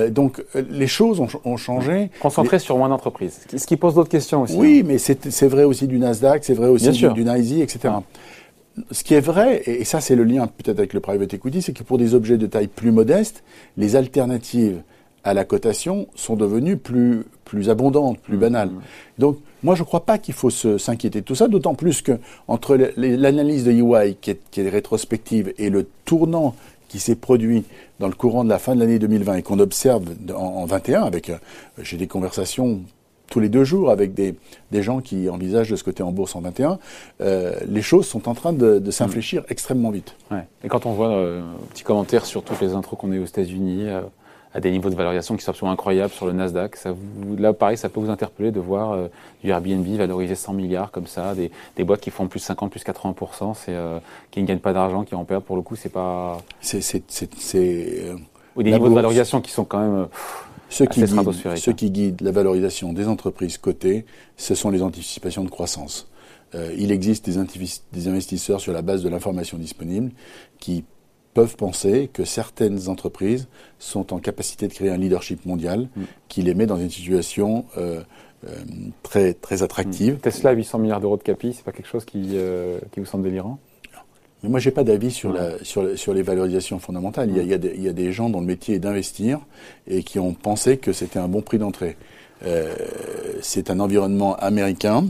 donc 0.09 0.43
les 0.69 0.87
choses 0.87 1.19
ont, 1.19 1.27
ont 1.45 1.57
changé. 1.57 2.09
Concentré 2.21 2.59
sur 2.59 2.77
moins 2.77 2.89
d'entreprises, 2.89 3.39
ce 3.55 3.65
qui 3.65 3.77
pose 3.77 3.95
d'autres 3.95 4.09
questions 4.09 4.41
aussi. 4.41 4.55
Oui, 4.55 4.81
hein. 4.81 4.87
mais 4.87 4.97
c'est 4.97 5.47
vrai 5.47 5.63
aussi 5.63 5.87
du 5.87 5.99
Nasdaq, 5.99 6.43
c'est 6.43 6.53
vrai 6.53 6.67
aussi 6.67 6.89
du, 6.89 7.07
du 7.09 7.23
NYSE, 7.23 7.59
etc 7.61 7.89
ce 8.91 9.03
qui 9.03 9.13
est 9.13 9.19
vrai, 9.19 9.61
et 9.65 9.83
ça 9.83 10.01
c'est 10.01 10.15
le 10.15 10.23
lien 10.23 10.47
peut-être 10.47 10.79
avec 10.79 10.93
le 10.93 10.99
private 10.99 11.33
equity, 11.33 11.61
c'est 11.61 11.73
que 11.73 11.83
pour 11.83 11.97
des 11.97 12.13
objets 12.13 12.37
de 12.37 12.47
taille 12.47 12.67
plus 12.67 12.91
modeste, 12.91 13.43
les 13.77 13.95
alternatives 13.95 14.81
à 15.23 15.33
la 15.33 15.43
cotation 15.43 16.07
sont 16.15 16.35
devenues 16.35 16.77
plus, 16.77 17.25
plus 17.45 17.69
abondantes, 17.69 18.19
plus 18.19 18.37
mmh, 18.37 18.39
banales. 18.39 18.69
Mmh. 18.69 18.81
Donc, 19.19 19.37
moi, 19.63 19.75
je 19.75 19.81
ne 19.81 19.85
crois 19.85 20.05
pas 20.05 20.17
qu'il 20.17 20.33
faut 20.33 20.49
s'inquiéter 20.49 21.19
de 21.19 21.25
tout 21.25 21.35
ça, 21.35 21.47
d'autant 21.49 21.75
plus 21.75 22.01
que 22.01 22.19
entre 22.47 22.77
l'analyse 22.95 23.65
de 23.65 23.71
UI 23.71 24.15
qui 24.21 24.31
est, 24.31 24.39
qui 24.51 24.61
est 24.61 24.69
rétrospective 24.69 25.53
et 25.57 25.69
le 25.69 25.85
tournant 26.05 26.55
qui 26.87 26.99
s'est 26.99 27.15
produit 27.15 27.65
dans 27.99 28.07
le 28.07 28.13
courant 28.13 28.43
de 28.43 28.49
la 28.49 28.59
fin 28.59 28.75
de 28.75 28.79
l'année 28.79 28.97
2020 28.97 29.35
et 29.35 29.43
qu'on 29.43 29.59
observe 29.59 30.05
en, 30.29 30.33
en 30.33 30.65
21 30.65 31.03
avec, 31.03 31.29
euh, 31.29 31.37
j'ai 31.81 31.97
des 31.97 32.07
conversations 32.07 32.81
tous 33.29 33.39
les 33.39 33.49
deux 33.49 33.63
jours 33.63 33.91
avec 33.91 34.13
des, 34.13 34.35
des 34.71 34.83
gens 34.83 35.01
qui 35.01 35.29
envisagent 35.29 35.69
de 35.69 35.75
ce 35.75 35.83
côté 35.83 36.03
en 36.03 36.11
bourse 36.11 36.35
en 36.35 36.41
21, 36.41 36.79
euh, 37.21 37.53
les 37.67 37.81
choses 37.81 38.07
sont 38.07 38.27
en 38.27 38.33
train 38.33 38.53
de, 38.53 38.79
de 38.79 38.91
s'infléchir 38.91 39.43
extrêmement 39.49 39.91
vite. 39.91 40.15
Ouais. 40.31 40.45
Et 40.63 40.67
quand 40.67 40.85
on 40.85 40.93
voit 40.93 41.11
euh, 41.11 41.41
un 41.41 41.67
petit 41.73 41.83
commentaire 41.83 42.25
sur 42.25 42.43
toutes 42.43 42.61
les 42.61 42.73
intros 42.73 42.99
qu'on 42.99 43.11
a 43.11 43.19
aux 43.19 43.25
États-Unis, 43.25 43.87
euh, 43.87 44.01
à 44.53 44.59
des 44.59 44.71
niveaux 44.71 44.89
de 44.89 44.95
valorisation 44.95 45.35
qui 45.35 45.43
sont 45.43 45.51
absolument 45.51 45.73
incroyables 45.73 46.11
sur 46.11 46.25
le 46.25 46.33
Nasdaq, 46.33 46.75
ça 46.75 46.91
vous, 46.91 47.35
là 47.37 47.53
pareil, 47.53 47.77
ça 47.77 47.87
peut 47.87 47.99
vous 47.99 48.09
interpeller 48.09 48.51
de 48.51 48.59
voir 48.59 48.93
euh, 48.93 49.07
du 49.43 49.51
Airbnb 49.51 49.85
valoriser 49.85 50.35
100 50.35 50.53
milliards 50.53 50.91
comme 50.91 51.05
ça, 51.05 51.35
des, 51.35 51.51
des 51.75 51.83
boîtes 51.83 52.01
qui 52.01 52.09
font 52.09 52.27
plus 52.27 52.39
50, 52.39 52.71
plus 52.71 52.83
80%, 52.83 53.53
c'est, 53.53 53.65
euh, 53.69 53.99
qui 54.31 54.41
ne 54.41 54.47
gagnent 54.47 54.59
pas 54.59 54.73
d'argent, 54.73 55.03
qui 55.03 55.13
en 55.13 55.23
perdent 55.23 55.43
pour 55.43 55.55
le 55.55 55.61
coup, 55.61 55.75
c'est 55.75 55.89
pas. 55.89 56.39
C'est, 56.61 56.81
c'est, 56.81 57.03
c'est, 57.09 58.15
Ou 58.55 58.63
des 58.63 58.71
niveaux 58.71 58.89
de 58.89 58.95
valorisation 58.95 59.39
qui 59.41 59.51
sont 59.51 59.65
quand 59.65 59.79
même. 59.79 60.07
Ce 60.69 60.83
qui, 60.83 61.01
guide, 61.01 61.57
ce 61.57 61.71
qui 61.71 61.91
guide 61.91 62.21
la 62.21 62.31
valorisation 62.31 62.93
des 62.93 63.07
entreprises 63.07 63.57
cotées, 63.57 64.05
ce 64.37 64.55
sont 64.55 64.69
les 64.69 64.81
anticipations 64.81 65.43
de 65.43 65.49
croissance. 65.49 66.09
Euh, 66.55 66.73
il 66.77 66.91
existe 66.91 67.29
des, 67.29 67.39
des, 67.93 68.07
investisseurs 68.07 68.59
sur 68.59 68.73
la 68.73 68.81
base 68.81 69.03
de 69.03 69.09
l'information 69.09 69.57
disponible 69.57 70.11
qui 70.59 70.83
peuvent 71.33 71.55
penser 71.55 72.09
que 72.11 72.25
certaines 72.25 72.89
entreprises 72.89 73.47
sont 73.77 74.13
en 74.13 74.19
capacité 74.19 74.67
de 74.67 74.73
créer 74.73 74.89
un 74.89 74.97
leadership 74.97 75.45
mondial 75.45 75.89
mm. 75.95 76.03
qui 76.27 76.41
les 76.41 76.53
met 76.53 76.65
dans 76.65 76.77
une 76.77 76.89
situation 76.89 77.65
euh, 77.77 78.01
euh, 78.47 78.55
très 79.03 79.33
très 79.33 79.63
attractive. 79.63 80.15
Mm. 80.15 80.19
Tesla 80.19 80.51
800 80.51 80.79
milliards 80.79 81.01
d'euros 81.01 81.17
de 81.17 81.23
capi, 81.23 81.53
c'est 81.53 81.63
pas 81.63 81.71
quelque 81.71 81.87
chose 81.87 82.05
qui, 82.05 82.31
euh, 82.33 82.79
qui 82.91 82.99
vous 82.99 83.05
semble 83.05 83.23
délirant? 83.23 83.59
Mais 84.43 84.49
moi, 84.49 84.59
j'ai 84.59 84.71
pas 84.71 84.83
d'avis 84.83 85.11
sur, 85.11 85.33
la, 85.33 85.63
sur, 85.63 85.97
sur, 85.97 86.13
les 86.13 86.21
valorisations 86.21 86.79
fondamentales. 86.79 87.29
Il, 87.29 87.37
y 87.37 87.39
a, 87.39 87.43
il, 87.43 87.49
y 87.49 87.53
a 87.53 87.57
des, 87.57 87.73
il 87.75 87.83
y, 87.83 87.89
a, 87.89 87.93
des, 87.93 88.11
gens 88.11 88.29
dont 88.29 88.39
le 88.39 88.45
métier 88.45 88.75
est 88.75 88.79
d'investir 88.79 89.39
et 89.87 90.03
qui 90.03 90.17
ont 90.19 90.33
pensé 90.33 90.77
que 90.77 90.93
c'était 90.93 91.19
un 91.19 91.27
bon 91.27 91.41
prix 91.41 91.57
d'entrée. 91.57 91.97
Euh, 92.45 92.73
c'est 93.41 93.69
un 93.69 93.79
environnement 93.81 94.35
américain 94.35 95.07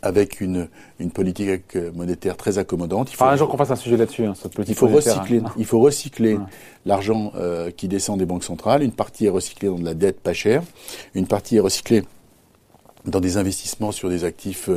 avec 0.00 0.40
une, 0.40 0.68
une 0.98 1.10
politique 1.10 1.76
monétaire 1.94 2.36
très 2.36 2.58
accommodante. 2.58 3.10
Il 3.12 3.16
faut, 3.16 3.24
un 3.24 3.36
jour 3.36 3.48
qu'on 3.48 3.56
fasse 3.56 3.70
un 3.70 3.76
sujet 3.76 3.96
là-dessus, 3.96 4.24
hein, 4.26 4.34
cette 4.34 4.52
politique 4.52 4.76
il 4.76 4.78
faut 4.78 4.88
recycler, 4.88 5.38
hein. 5.38 5.52
Il 5.56 5.64
faut 5.64 5.80
recycler 5.80 6.38
l'argent 6.84 7.32
euh, 7.36 7.70
qui 7.70 7.88
descend 7.88 8.18
des 8.18 8.26
banques 8.26 8.44
centrales. 8.44 8.82
Une 8.82 8.92
partie 8.92 9.26
est 9.26 9.30
recyclée 9.30 9.68
dans 9.68 9.78
de 9.78 9.84
la 9.84 9.94
dette 9.94 10.20
pas 10.20 10.34
chère. 10.34 10.62
Une 11.14 11.26
partie 11.26 11.56
est 11.56 11.60
recyclée 11.60 12.04
dans 13.04 13.20
des 13.20 13.36
investissements 13.36 13.92
sur 13.92 14.08
des 14.08 14.24
actifs 14.24 14.68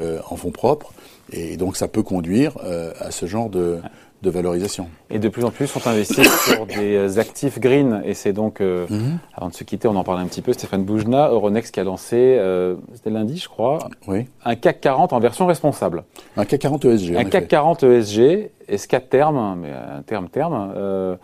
euh, 0.00 0.18
en 0.28 0.36
fonds 0.36 0.50
propres. 0.50 0.92
Et 1.32 1.56
donc 1.56 1.76
ça 1.76 1.88
peut 1.88 2.02
conduire 2.02 2.56
euh, 2.64 2.92
à 3.00 3.10
ce 3.10 3.26
genre 3.26 3.50
de, 3.50 3.80
de, 4.22 4.30
valorisation. 4.30 4.88
Et 5.10 5.18
de 5.18 5.28
plus 5.28 5.44
en 5.44 5.50
plus, 5.50 5.70
on 5.76 5.88
investit 5.88 6.24
sur 6.46 6.66
des 6.66 7.18
actifs 7.18 7.58
green. 7.58 8.02
Et 8.04 8.14
c'est 8.14 8.32
donc, 8.32 8.60
euh, 8.60 8.86
mhm. 8.88 9.18
avant 9.34 9.48
de 9.48 9.54
se 9.54 9.64
quitter, 9.64 9.88
on 9.88 9.96
en 9.96 10.04
parlait 10.04 10.22
un 10.22 10.26
petit 10.26 10.42
peu, 10.42 10.52
Stéphane 10.52 10.84
Boujna, 10.84 11.28
Euronext 11.28 11.74
qui 11.74 11.80
a 11.80 11.84
lancé, 11.84 12.16
euh, 12.16 12.76
c'était 12.94 13.10
lundi 13.10 13.36
je 13.36 13.48
crois, 13.48 13.78
oui. 14.06 14.26
un 14.44 14.54
CAC 14.54 14.80
40 14.80 15.12
en 15.12 15.20
version 15.20 15.46
responsable. 15.46 16.04
Un 16.36 16.44
CAC 16.44 16.60
40 16.60 16.84
ESG. 16.86 17.16
Un 17.16 17.24
CAC 17.24 17.48
40 17.48 17.82
ESG. 17.82 18.50
Est-ce 18.68 18.88
qu'à 18.88 19.00
terme, 19.00 19.58
mais 19.60 19.72
à 19.72 20.02
terme, 20.06 20.28
terme, 20.28 20.72
euh, 20.76 21.16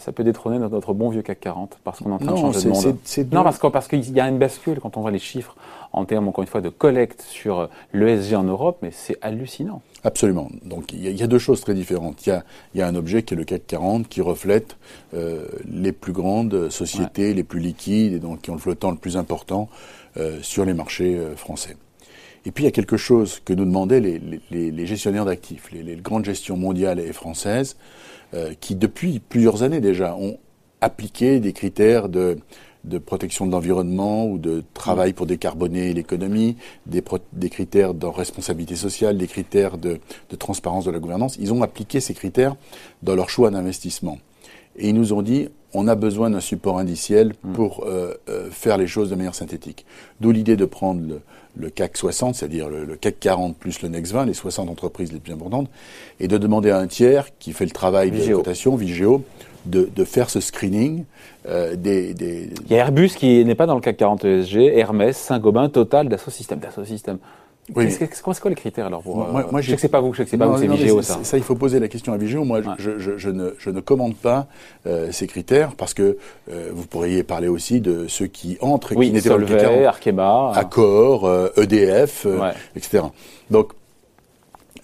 ça 0.00 0.12
peut 0.12 0.24
détrôner 0.24 0.58
notre, 0.58 0.74
notre, 0.74 0.94
bon 0.94 1.10
vieux 1.10 1.22
CAC 1.22 1.40
40 1.40 1.78
parce 1.84 2.00
qu'on 2.00 2.10
est 2.10 2.14
en 2.14 2.18
train 2.18 2.32
de 2.32 2.36
changer 2.36 2.62
de 2.62 2.68
monde. 2.68 2.96
Non, 3.32 3.44
parce 3.44 3.58
parce 3.58 3.88
qu'il 3.88 4.10
y 4.10 4.20
a 4.20 4.28
une 4.28 4.38
bascule 4.38 4.80
quand 4.80 4.96
on 4.96 5.00
voit 5.00 5.10
les 5.10 5.18
chiffres 5.18 5.56
en 5.92 6.04
termes, 6.04 6.28
encore 6.28 6.42
une 6.42 6.48
fois, 6.48 6.60
de 6.60 6.68
collecte 6.68 7.22
sur 7.22 7.68
l'ESG 7.92 8.34
en 8.34 8.44
Europe, 8.44 8.78
mais 8.82 8.90
c'est 8.92 9.16
hallucinant. 9.22 9.82
Absolument. 10.04 10.48
Donc 10.64 10.92
il 10.92 11.10
y, 11.10 11.22
a 11.22 11.26
deux 11.26 11.38
choses 11.38 11.60
très 11.60 11.74
différentes. 11.74 12.26
Il 12.26 12.30
y 12.30 12.32
a, 12.32 12.44
y 12.74 12.80
a, 12.80 12.86
un 12.86 12.94
objet 12.94 13.22
qui 13.22 13.34
est 13.34 13.36
le 13.36 13.44
CAC 13.44 13.66
40 13.66 14.08
qui 14.08 14.20
reflète 14.22 14.76
euh, 15.14 15.46
les 15.68 15.92
plus 15.92 16.12
grandes 16.12 16.70
sociétés, 16.70 17.34
les 17.34 17.44
plus 17.44 17.60
liquides 17.60 18.14
et 18.14 18.18
donc 18.18 18.42
qui 18.42 18.50
ont 18.50 18.54
le 18.54 18.60
flottant 18.60 18.90
le 18.90 18.96
plus 18.96 19.16
important 19.16 19.68
euh, 20.16 20.38
sur 20.42 20.64
les 20.64 20.74
marchés 20.74 21.16
euh, 21.16 21.36
français. 21.36 21.76
Et 22.46 22.52
puis 22.52 22.64
il 22.64 22.66
y 22.66 22.68
a 22.68 22.72
quelque 22.72 22.96
chose 22.96 23.40
que 23.44 23.52
nous 23.52 23.64
demandaient 23.64 24.00
les, 24.00 24.86
gestionnaires 24.86 25.24
d'actifs, 25.24 25.70
les, 25.72 25.96
grandes 25.96 26.24
gestions 26.24 26.56
mondiales 26.56 26.98
et 26.98 27.12
françaises, 27.12 27.76
euh, 28.34 28.54
qui 28.60 28.74
depuis 28.74 29.20
plusieurs 29.20 29.62
années 29.62 29.80
déjà 29.80 30.16
ont 30.16 30.38
appliqué 30.80 31.40
des 31.40 31.52
critères 31.52 32.08
de 32.08 32.38
protection 33.04 33.46
de 33.46 33.52
l'environnement 33.52 34.26
ou 34.26 34.38
de 34.38 34.64
travail 34.72 35.12
pour 35.12 35.26
décarboner 35.26 35.92
l'économie, 35.92 36.56
des, 36.86 37.02
des, 37.34 37.50
critères 37.50 37.92
de 37.92 38.06
responsabilité 38.06 38.76
sociale, 38.76 39.18
des 39.18 39.26
critères 39.26 39.76
de, 39.76 40.00
de, 40.30 40.36
transparence 40.36 40.86
de 40.86 40.90
la 40.90 40.98
gouvernance. 40.98 41.36
Ils 41.38 41.52
ont 41.52 41.62
appliqué 41.62 42.00
ces 42.00 42.14
critères 42.14 42.56
dans 43.02 43.14
leur 43.14 43.28
choix 43.28 43.50
d'investissement. 43.50 44.18
Et 44.76 44.88
ils 44.88 44.94
nous 44.94 45.12
ont 45.12 45.20
dit, 45.20 45.48
on 45.74 45.88
a 45.88 45.94
besoin 45.94 46.30
d'un 46.30 46.40
support 46.40 46.78
indiciel 46.78 47.32
mmh. 47.42 47.52
pour 47.52 47.84
euh, 47.84 48.14
euh, 48.28 48.50
faire 48.50 48.76
les 48.76 48.86
choses 48.86 49.10
de 49.10 49.14
manière 49.14 49.34
synthétique. 49.34 49.84
D'où 50.20 50.32
l'idée 50.32 50.56
de 50.56 50.64
prendre 50.64 51.00
le, 51.06 51.20
le 51.56 51.70
CAC 51.70 51.96
60, 51.96 52.34
c'est-à-dire 52.34 52.68
le, 52.68 52.84
le, 52.84 52.96
CAC 52.96 53.20
40 53.20 53.56
plus 53.56 53.82
le 53.82 53.88
Next 53.88 54.12
20, 54.12 54.26
les 54.26 54.34
60 54.34 54.68
entreprises 54.68 55.12
les 55.12 55.20
plus 55.20 55.32
importantes, 55.32 55.68
et 56.18 56.28
de 56.28 56.38
demander 56.38 56.70
à 56.70 56.78
un 56.78 56.86
tiers 56.86 57.28
qui 57.38 57.52
fait 57.52 57.64
le 57.64 57.70
travail 57.70 58.10
de 58.10 58.34
cotation, 58.34 58.76
Vigéo, 58.76 59.24
de, 59.66 59.90
de, 59.94 60.04
faire 60.04 60.30
ce 60.30 60.40
screening 60.40 61.04
euh, 61.46 61.76
des, 61.76 62.14
des, 62.14 62.48
Il 62.64 62.72
y 62.72 62.74
a 62.76 62.78
Airbus 62.78 63.10
qui 63.10 63.44
n'est 63.44 63.54
pas 63.54 63.66
dans 63.66 63.74
le 63.74 63.80
CAC 63.80 63.98
40 63.98 64.24
ESG, 64.24 64.56
Hermès, 64.56 65.16
Saint-Gobain, 65.16 65.68
Total, 65.68 66.08
Dassault 66.08 66.30
Systèmes. 66.30 66.60
Dassault 66.60 66.84
Systèmes. 66.84 67.18
Oui, 67.74 67.90
c'est 67.90 68.22
quoi, 68.22 68.34
les 68.50 68.54
critères 68.54 68.86
alors 68.86 69.02
pour, 69.02 69.16
moi, 69.16 69.46
moi, 69.50 69.60
Je 69.60 69.70
sais 69.70 69.76
que 69.76 69.80
c'est 69.80 69.88
pas 69.88 70.00
vous, 70.00 70.12
je 70.12 70.18
sais 70.18 70.24
que 70.24 70.30
c'est 70.30 70.38
pas 70.38 70.46
vous, 70.46 70.58
c'est 70.58 70.66
Vigéo 70.66 71.02
ça. 71.02 71.18
Ça, 71.22 71.36
il 71.36 71.42
faut 71.42 71.54
poser 71.54 71.80
la 71.80 71.88
question 71.88 72.12
à 72.12 72.16
Vigéo. 72.16 72.44
Moi, 72.44 72.60
je, 72.78 72.98
je, 72.98 73.16
je, 73.16 73.30
ne, 73.30 73.50
je 73.58 73.70
ne 73.70 73.80
commande 73.80 74.16
pas 74.16 74.46
euh, 74.86 75.12
ces 75.12 75.26
critères 75.26 75.72
parce 75.76 75.94
que 75.94 76.18
euh, 76.50 76.70
vous 76.72 76.86
pourriez 76.86 77.22
parler 77.22 77.48
aussi 77.48 77.80
de 77.80 78.06
ceux 78.08 78.26
qui 78.26 78.58
entrent 78.60 78.92
et 78.92 78.96
oui, 78.96 79.06
qui 79.08 79.12
n'étaient 79.12 79.28
pas 79.28 79.36
le 79.36 79.46
critère. 79.46 79.88
Arkema, 79.88 80.52
Accor, 80.54 81.26
euh, 81.26 81.48
EDF, 81.56 82.26
ouais. 82.26 82.52
etc. 82.76 83.04
Donc 83.50 83.72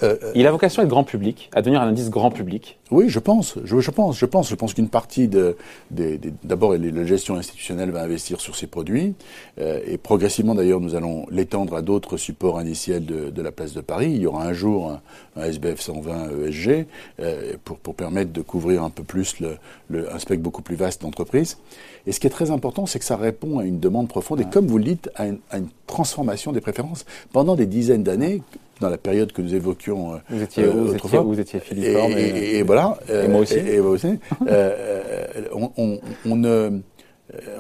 euh, 0.03 0.17
il 0.35 0.47
a 0.47 0.51
vocation 0.51 0.83
à 0.83 0.85
être 0.85 0.91
grand 0.91 1.05
public, 1.05 1.51
à 1.55 1.63
devenir 1.63 1.81
un 1.81 1.89
indice 1.89 2.11
grand 2.11 2.31
public. 2.31 2.79
Oui, 2.93 3.09
je 3.09 3.19
pense. 3.19 3.59
Je, 3.65 3.81
je 3.81 3.91
pense. 3.91 4.17
Je 4.17 4.27
pense. 4.27 4.49
Je 4.49 4.55
pense 4.55 4.75
qu'une 4.75 4.89
partie 4.89 5.27
de, 5.27 5.57
d'abord, 6.45 6.75
la 6.75 7.05
gestion 7.05 7.35
institutionnelle 7.35 7.91
va 7.91 8.03
investir 8.03 8.41
sur 8.41 8.55
ces 8.55 8.69
produits, 8.69 9.15
euh, 9.59 9.81
et 9.87 9.99
progressivement, 9.99 10.55
d'ailleurs, 10.55 10.81
nous 10.81 10.95
allons 10.95 11.27
l'étendre 11.31 11.75
à 11.75 11.83
d'autres 11.83 12.17
supports 12.17 12.59
indiciels 12.59 13.05
de, 13.05 13.31
de, 13.31 13.43
la 13.43 13.51
place 13.51 13.73
de 13.73 13.81
Paris. 13.81 14.13
Il 14.15 14.23
y 14.23 14.27
aura 14.27 14.45
un 14.45 14.53
jour 14.53 14.99
un, 15.37 15.43
SBF 15.43 15.81
120 15.81 16.47
ESG 16.47 16.87
euh, 17.19 17.55
pour, 17.65 17.79
pour 17.79 17.95
permettre 17.95 18.33
de 18.33 18.41
couvrir 18.41 18.85
un 18.85 18.91
peu 18.91 19.03
plus 19.03 19.41
le, 19.41 19.57
le, 19.91 20.13
un 20.13 20.19
spectre 20.19 20.43
beaucoup 20.43 20.63
plus 20.63 20.77
vaste 20.77 21.03
d'entreprises. 21.03 21.59
Et 22.07 22.13
ce 22.13 22.21
qui 22.21 22.29
est 22.29 22.31
très 22.31 22.53
important, 22.53 22.87
c'est 22.87 23.01
que 23.01 23.05
ça 23.05 23.17
répond 23.17 23.59
à 23.59 23.65
une 23.65 23.81
demande 23.81 24.09
profonde 24.09 24.41
et, 24.41 24.45
comme 24.45 24.67
vous 24.69 24.79
le 24.79 24.85
dites, 24.85 25.11
à 25.17 25.27
une, 25.27 25.39
à 25.51 25.59
une 25.59 25.69
transformation 25.89 26.53
des 26.53 26.61
préférences. 26.61 27.05
Pendant 27.33 27.57
des 27.57 27.67
dizaines 27.67 28.05
d'années, 28.05 28.43
dans 28.81 28.91
la 28.91 28.99
période 28.99 29.33
que 29.33 29.43
nous 29.43 29.55
évoquions 29.55 30.15
euh, 30.15 30.17
vous 30.29 30.43
étiez, 30.43 30.65
vous 30.65 30.95
étiez, 30.95 31.19
vous 31.19 31.41
étiez 31.41 31.61
Philippe 31.61 31.85
et, 31.85 32.59
et, 32.59 32.63
voilà. 32.63 32.76
Et 33.09 33.29
moi 33.29 33.41
aussi. 33.41 33.59
Et, 33.59 33.81
moi 33.81 33.91
aussi. 33.91 34.19
on, 35.53 35.71
on, 35.77 36.01
on, 36.27 36.83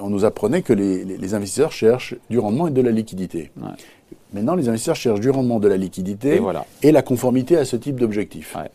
on, 0.01 0.11
nous 0.11 0.25
apprenait 0.25 0.63
que 0.63 0.73
les, 0.73 1.05
les, 1.05 1.35
investisseurs 1.35 1.73
cherchent 1.73 2.15
du 2.31 2.39
rendement 2.39 2.69
et 2.69 2.71
de 2.71 2.83
la 2.83 2.91
liquidité. 2.91 3.51
Ouais. 3.57 3.69
Maintenant, 4.33 4.55
les 4.55 4.69
investisseurs 4.69 4.97
cherchent 4.97 5.21
du 5.21 5.31
rendement, 5.31 5.61
de 5.61 5.69
la 5.69 5.77
liquidité 5.77 6.37
et, 6.37 6.39
voilà. 6.39 6.67
et 6.83 6.93
la 6.93 7.03
conformité 7.03 7.57
à 7.57 7.65
ce 7.65 7.77
type 7.77 7.99
d'objectif. 7.99 8.55
Ouais. 8.57 8.71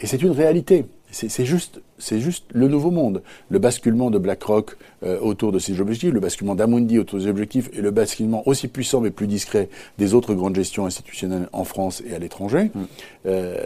Et 0.00 0.06
c'est 0.06 0.22
une 0.22 0.30
réalité. 0.30 0.86
C'est 1.10 1.44
juste, 1.44 1.80
c'est 1.96 2.18
juste 2.18 2.46
le 2.52 2.66
nouveau 2.66 2.90
monde. 2.90 3.22
Le 3.48 3.60
basculement 3.60 4.10
de 4.10 4.18
BlackRock 4.18 4.76
euh, 5.04 5.20
autour 5.20 5.52
de 5.52 5.60
ces 5.60 5.80
objectifs, 5.80 6.12
le 6.12 6.18
basculement 6.18 6.56
d'Amundi 6.56 6.98
autour 6.98 7.20
des 7.20 7.28
objectifs 7.28 7.70
et 7.72 7.80
le 7.80 7.92
basculement 7.92 8.42
aussi 8.48 8.66
puissant 8.66 9.00
mais 9.00 9.12
plus 9.12 9.28
discret 9.28 9.68
des 9.96 10.12
autres 10.12 10.34
grandes 10.34 10.56
gestions 10.56 10.86
institutionnelles 10.86 11.48
en 11.52 11.62
France 11.62 12.02
et 12.04 12.12
à 12.16 12.18
l'étranger. 12.18 12.72
Mm. 12.74 12.80
Euh, 13.26 13.64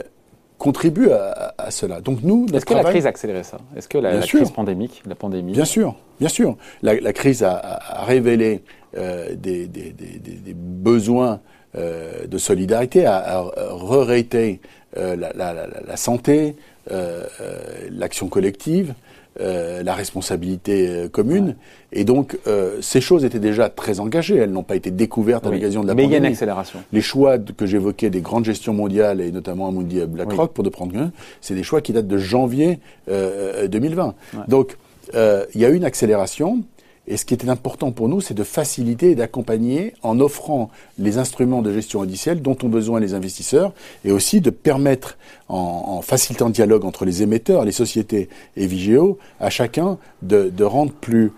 contribuent 0.59 1.13
à, 1.13 1.55
à, 1.57 1.71
cela. 1.71 2.01
Donc 2.01 2.19
nous, 2.23 2.47
est-ce 2.53 2.67
que 2.67 2.75
la 2.75 2.85
crise 2.85 3.07
a 3.07 3.11
accéléré 3.11 3.45
ça? 3.45 3.59
Est-ce 3.77 3.89
que 3.89 3.99
la, 3.99 4.15
la 4.15 4.27
crise 4.27 4.51
pandémique, 4.51 5.03
la 5.07 5.15
pandémie, 5.15 5.53
bien 5.53 5.65
sûr, 5.65 5.95
bien 6.21 6.29
sûr, 6.29 6.57
la, 6.83 7.01
la 7.01 7.13
crise 7.13 7.43
a, 7.43 7.53
a 7.55 8.05
révélé 8.05 8.63
euh, 8.97 9.35
des, 9.35 9.67
des, 9.67 9.93
des, 9.93 10.19
des, 10.19 10.55
besoins 10.55 11.41
euh, 11.77 12.27
de 12.27 12.39
solidarité, 12.39 13.07
a, 13.07 13.17
a 13.17 13.41
re-raté 13.71 14.61
euh, 14.97 15.17
la, 15.17 15.33
la, 15.35 15.97
santé, 15.97 16.57
euh, 16.91 17.25
euh, 17.41 17.59
l'action 17.91 18.29
collective, 18.29 18.95
euh, 19.41 19.85
la 19.85 19.95
responsabilité 19.95 20.89
euh, 20.89 21.09
commune. 21.09 21.55
Et 21.93 22.05
donc, 22.05 22.37
euh, 22.49 22.79
ces 22.81 23.01
choses 23.01 23.25
étaient 23.25 23.39
déjà 23.39 23.69
très 23.69 24.01
engagées. 24.01 24.37
Elles 24.37 24.51
n'ont 24.51 24.65
pas 24.65 24.75
été 24.75 24.91
découvertes 24.91 25.45
oui. 25.45 25.53
à 25.53 25.55
l'occasion 25.55 25.83
de 25.83 25.87
la 25.87 25.95
Mais 25.95 26.03
pandémie. 26.03 26.19
il 26.19 26.23
y 26.23 26.25
a 26.25 26.27
une 26.27 26.33
accélération. 26.33 26.81
Les 26.93 27.01
choix 27.01 27.39
que 27.39 27.65
j'évoquais 27.65 28.11
des 28.11 28.21
grandes 28.21 28.45
gestions 28.45 28.75
mondiales, 28.75 29.21
et 29.21 29.31
notamment 29.31 29.69
Amundi 29.69 30.01
et 30.01 30.07
BlackRock, 30.07 30.51
oui. 30.51 30.55
pour 30.55 30.65
ne 30.65 30.71
prendre 30.71 30.93
qu'un, 30.93 31.13
c'est 31.41 31.55
des 31.55 31.63
choix 31.63 31.81
qui 31.81 31.93
datent 31.93 32.09
de 32.09 32.19
janvier 32.19 32.81
2020. 33.09 34.07
Ouais. 34.35 34.41
Donc, 34.49 34.77
il 35.15 35.61
y 35.61 35.65
a 35.65 35.69
eu 35.69 35.77
une 35.77 35.85
accélération. 35.85 36.63
Et 37.11 37.17
ce 37.17 37.25
qui 37.25 37.33
était 37.33 37.49
important 37.49 37.91
pour 37.91 38.09
nous, 38.09 38.21
c'est 38.21 38.35
de 38.35 38.45
faciliter 38.45 39.11
et 39.11 39.15
d'accompagner 39.15 39.95
en 40.03 40.21
offrant 40.21 40.71
les 40.99 41.17
instruments 41.17 41.63
de 41.63 41.73
gestion 41.73 42.03
indicielle 42.03 42.43
dont 42.43 42.57
ont 42.63 42.69
besoin 42.69 43.01
les 43.01 43.15
investisseurs 43.15 43.73
et 44.05 44.13
aussi 44.13 44.43
de 44.43 44.51
permettre, 44.51 45.17
en, 45.49 45.57
en 45.57 46.03
facilitant 46.03 46.47
le 46.47 46.53
dialogue 46.53 46.85
entre 46.85 47.07
les 47.07 47.23
émetteurs, 47.23 47.65
les 47.65 47.73
sociétés 47.73 48.29
et 48.57 48.67
Vigéo, 48.67 49.19
à 49.41 49.49
chacun 49.49 49.99
de, 50.21 50.51
de 50.55 50.65
rendre 50.65 50.93
plus, 50.93 51.33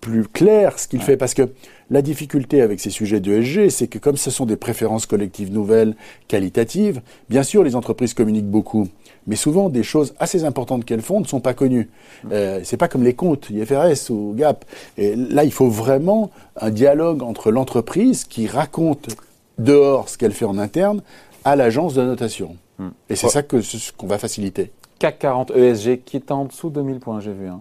plus 0.00 0.26
clair 0.26 0.78
ce 0.78 0.88
qu'il 0.88 1.00
ouais. 1.00 1.04
fait. 1.04 1.16
Parce 1.18 1.34
que 1.34 1.50
la 1.90 2.00
difficulté 2.00 2.62
avec 2.62 2.80
ces 2.80 2.88
sujets 2.88 3.20
d'ESG, 3.20 3.68
c'est 3.68 3.88
que 3.88 3.98
comme 3.98 4.16
ce 4.16 4.30
sont 4.30 4.46
des 4.46 4.56
préférences 4.56 5.04
collectives 5.04 5.52
nouvelles, 5.52 5.94
qualitatives, 6.26 7.02
bien 7.28 7.42
sûr, 7.42 7.64
les 7.64 7.76
entreprises 7.76 8.14
communiquent 8.14 8.50
beaucoup 8.50 8.88
mais 9.26 9.36
souvent 9.36 9.68
des 9.68 9.82
choses 9.82 10.14
assez 10.18 10.44
importantes 10.44 10.84
qu'elles 10.84 11.02
font 11.02 11.20
ne 11.20 11.26
sont 11.26 11.40
pas 11.40 11.54
connues. 11.54 11.90
Euh, 12.30 12.60
c'est 12.64 12.76
pas 12.76 12.88
comme 12.88 13.04
les 13.04 13.14
comptes 13.14 13.50
IFRS 13.50 14.10
ou 14.10 14.34
GAP. 14.36 14.64
Et 14.98 15.14
là, 15.16 15.44
il 15.44 15.52
faut 15.52 15.68
vraiment 15.68 16.30
un 16.60 16.70
dialogue 16.70 17.22
entre 17.22 17.50
l'entreprise 17.50 18.24
qui 18.24 18.46
raconte 18.46 19.16
dehors 19.58 20.08
ce 20.08 20.18
qu'elle 20.18 20.32
fait 20.32 20.44
en 20.44 20.58
interne 20.58 21.02
à 21.44 21.56
l'agence 21.56 21.94
de 21.94 22.02
notation. 22.02 22.56
Hmm. 22.78 22.88
Et 23.08 23.16
c'est 23.16 23.26
ouais. 23.26 23.32
ça 23.32 23.42
que 23.42 23.60
ce 23.60 23.92
qu'on 23.92 24.06
va 24.06 24.18
faciliter. 24.18 24.72
CAC 24.98 25.18
40 25.18 25.50
ESG 25.50 26.02
qui 26.04 26.16
est 26.16 26.30
en 26.30 26.44
dessous 26.44 26.70
de 26.70 26.76
2000 26.76 27.00
points, 27.00 27.20
j'ai 27.20 27.32
vu. 27.32 27.48
Hein. 27.48 27.60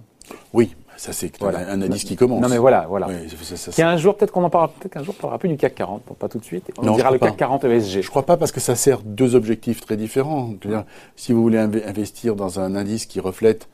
Oui, 0.53 0.75
ça 1.01 1.13
c'est 1.13 1.35
voilà. 1.39 1.71
un 1.71 1.81
indice 1.81 2.03
qui 2.03 2.15
commence. 2.15 2.43
Non 2.43 2.47
mais 2.47 2.59
voilà, 2.59 2.85
voilà. 2.87 3.07
Oui, 3.07 3.27
ça, 3.43 3.57
ça, 3.57 3.71
qui 3.71 3.81
un 3.81 3.97
jour, 3.97 4.15
peut-être 4.15 4.31
qu'on 4.31 4.43
en 4.43 4.51
parlera, 4.51 4.71
peut-être 4.71 4.93
qu'un 4.93 5.03
jour 5.03 5.15
on 5.17 5.21
parlera 5.21 5.39
plus 5.39 5.49
du 5.49 5.57
CAC 5.57 5.73
40, 5.73 6.03
bon, 6.07 6.13
pas 6.13 6.29
tout 6.29 6.37
de 6.37 6.43
suite. 6.43 6.69
On 6.77 6.83
non, 6.85 6.95
dira 6.95 7.09
le 7.09 7.17
pas. 7.17 7.29
CAC 7.29 7.37
40 7.37 7.63
ESG. 7.63 8.01
Je 8.03 8.09
crois 8.11 8.23
pas 8.23 8.37
parce 8.37 8.51
que 8.51 8.59
ça 8.59 8.75
sert 8.75 8.99
deux 9.01 9.33
objectifs 9.33 9.81
très 9.81 9.97
différents. 9.97 10.53
Si 11.15 11.33
vous 11.33 11.41
voulez 11.41 11.57
investir 11.57 12.35
dans 12.35 12.59
un 12.59 12.75
indice 12.75 13.07
qui 13.07 13.19
reflète, 13.19 13.67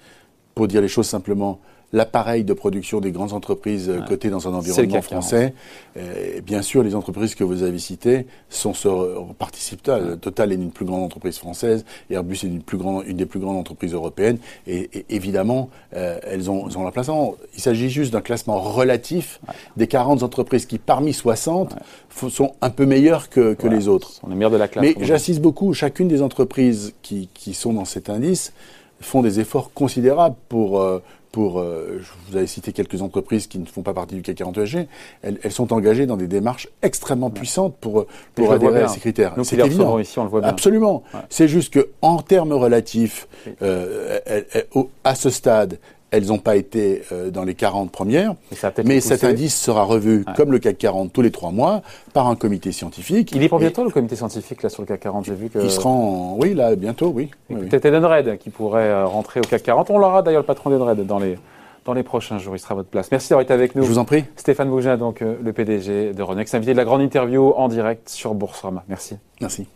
pour 0.56 0.70
dire 0.70 0.80
les 0.80 0.88
choses 0.88 1.08
simplement, 1.08 1.60
l'appareil 1.94 2.44
de 2.44 2.54
production 2.54 3.00
des 3.00 3.12
grandes 3.12 3.34
entreprises 3.34 3.90
ouais. 3.90 4.00
cotées 4.08 4.30
dans 4.30 4.48
un 4.48 4.54
environnement 4.54 5.02
français. 5.02 5.54
Et 5.96 6.42
bien 6.42 6.62
sûr, 6.62 6.84
les 6.84 6.96
entreprises 6.96 7.34
que 7.34 7.44
vous 7.44 7.64
avez 7.64 7.80
citées 7.80 8.28
sont 8.50 8.74
sur, 8.74 9.34
participent. 9.38 9.88
Ouais. 9.88 10.18
Total 10.18 10.52
est 10.52 10.56
une 10.56 10.72
plus 10.72 10.86
grande 10.86 11.04
entreprise 11.04 11.38
française, 11.38 11.86
Airbus 12.10 12.36
est 12.44 12.48
une, 12.48 12.62
plus 12.62 12.78
grande, 12.78 13.06
une 13.08 13.18
des 13.18 13.26
plus 13.26 13.40
grandes 13.40 13.58
entreprises 13.58 13.94
européennes. 13.94 14.38
Et, 14.66 14.90
et 14.94 15.06
évidemment, 15.10 15.70
euh, 15.96 16.20
elles, 16.24 16.50
ont, 16.50 16.68
elles 16.68 16.78
ont 16.78 16.84
leur 16.84 16.92
place. 16.92 17.10
Il 17.56 17.62
s'agit 17.62 17.90
juste 17.90 18.12
d'un 18.12 18.22
classement 18.22 18.60
relatif 18.60 19.40
ouais. 19.48 19.54
des 19.78 19.88
40 19.88 20.24
entreprises 20.24 20.66
qui, 20.66 20.78
parmi 20.78 21.14
60, 21.14 21.76
sont 22.30 22.54
un 22.62 22.70
peu 22.70 22.86
meilleures 22.86 23.30
que, 23.30 23.54
que 23.54 23.68
les 23.68 23.88
autres. 23.88 24.20
On 24.24 24.32
est 24.32 24.36
meilleurs 24.36 24.52
de 24.52 24.58
la 24.58 24.68
classe. 24.68 24.84
Mais 24.84 24.96
j'insiste 25.06 25.42
beaucoup, 25.42 25.74
chacune 25.74 26.08
des 26.08 26.22
entreprises 26.22 26.94
qui, 27.02 27.30
qui 27.34 27.54
sont 27.54 27.74
dans 27.74 27.86
cet 27.86 28.10
indice 28.10 28.54
font 29.00 29.22
des 29.22 29.40
efforts 29.40 29.72
considérables 29.74 30.36
pour 30.50 30.82
euh, 30.82 31.02
pour, 31.32 31.60
euh, 31.60 32.00
je 32.00 32.08
vous 32.30 32.38
avais 32.38 32.48
cité 32.48 32.72
quelques 32.72 33.02
entreprises 33.02 33.48
qui 33.48 33.60
ne 33.60 33.66
font 33.66 33.82
pas 33.82 33.94
partie 33.94 34.16
du 34.16 34.22
CAC 34.22 34.38
40 34.38 34.58
ESG, 34.58 34.88
elles, 35.22 35.40
elles, 35.44 35.52
sont 35.52 35.74
engagées 35.74 36.06
dans 36.06 36.18
des 36.18 36.28
démarches 36.28 36.68
extrêmement 36.82 37.30
puissantes 37.30 37.76
pour, 37.78 38.06
pour 38.36 38.52
adhérer 38.52 38.82
à 38.82 38.88
ces 38.88 39.00
critères. 39.00 39.34
C'est 39.44 39.60
évident. 39.60 40.00
Ici, 40.00 40.18
on 40.20 40.24
le 40.24 40.30
voit 40.30 40.42
bien. 40.42 40.50
Absolument. 40.50 41.04
Ouais. 41.14 41.20
C'est 41.30 41.48
juste 41.48 41.74
que, 41.74 41.90
en 42.02 42.22
termes 42.22 42.54
relatifs, 42.54 43.28
euh, 43.62 44.20
à 45.04 45.16
ce 45.16 45.30
stade, 45.30 45.80
elles 46.12 46.28
n'ont 46.28 46.38
pas 46.38 46.56
été 46.56 47.04
euh, 47.12 47.30
dans 47.30 47.44
les 47.44 47.56
40 47.56 47.92
premières, 47.92 48.36
mais 48.86 49.02
cet 49.02 49.24
indice 49.24 49.60
sera 49.60 49.84
revu, 49.84 50.20
ouais. 50.20 50.34
comme 50.36 50.52
le 50.52 50.60
CAC 50.60 50.78
40, 50.78 51.12
tous 51.12 51.22
les 51.22 51.32
trois 51.32 51.52
mois, 51.52 51.82
par 52.14 52.28
un 52.28 52.36
comité 52.36 52.72
scientifique. 52.72 53.32
Il 53.34 53.44
est 53.44 53.50
pour 53.50 53.60
bientôt, 53.60 53.82
et... 53.82 53.86
le 53.86 53.92
comité 53.92 54.16
scientifique, 54.16 54.64
là, 54.64 54.70
sur 54.70 54.82
le 54.82 54.88
CAC 54.88 55.02
40 55.02 55.26
J'ai 55.26 55.36
vu 55.36 55.50
que... 55.50 55.60
Il 55.60 55.70
sera 55.70 55.90
en... 55.90 56.38
Oui, 56.38 56.54
là, 56.54 56.76
bientôt, 56.76 57.12
oui. 57.14 57.30
Peut-être 57.50 57.86
oui. 57.86 57.90
Edenred, 57.90 58.38
qui 58.38 58.50
pourrait 58.50 58.88
euh, 58.88 59.06
rentrer 59.06 59.40
au 59.40 59.44
CAC 59.44 59.64
40. 59.64 59.90
On 59.90 59.98
l'aura 59.98 60.22
d'ailleurs, 60.22 60.42
le 60.42 60.46
patron 60.48 60.70
d'Edenred, 60.70 61.06
dans 61.06 61.20
les, 61.20 61.38
dans 61.86 61.94
les 61.94 62.04
prochains 62.04 62.38
jours. 62.38 62.56
Il 62.56 62.60
sera 62.60 62.74
à 62.74 62.76
votre 62.76 62.90
place. 62.90 63.12
Merci 63.12 63.30
d'avoir 63.30 63.44
été 63.44 63.54
avec 63.54 63.76
nous. 63.76 63.84
Je 63.84 63.90
vous 63.90 63.98
en 63.98 64.06
prie. 64.06 64.24
Stéphane 64.38 64.70
Bougin, 64.70 64.98
donc, 64.98 65.22
euh, 65.22 65.36
le 65.44 65.54
PDG 65.54 66.14
de 66.14 66.24
Renex, 66.24 66.54
invité 66.54 66.72
de 66.72 66.78
la 66.78 66.86
grande 66.86 67.02
interview 67.02 67.54
en 67.56 67.68
direct 67.68 68.10
sur 68.10 68.34
Boursorama. 68.34 68.84
Merci. 68.88 69.16
Merci. 69.42 69.68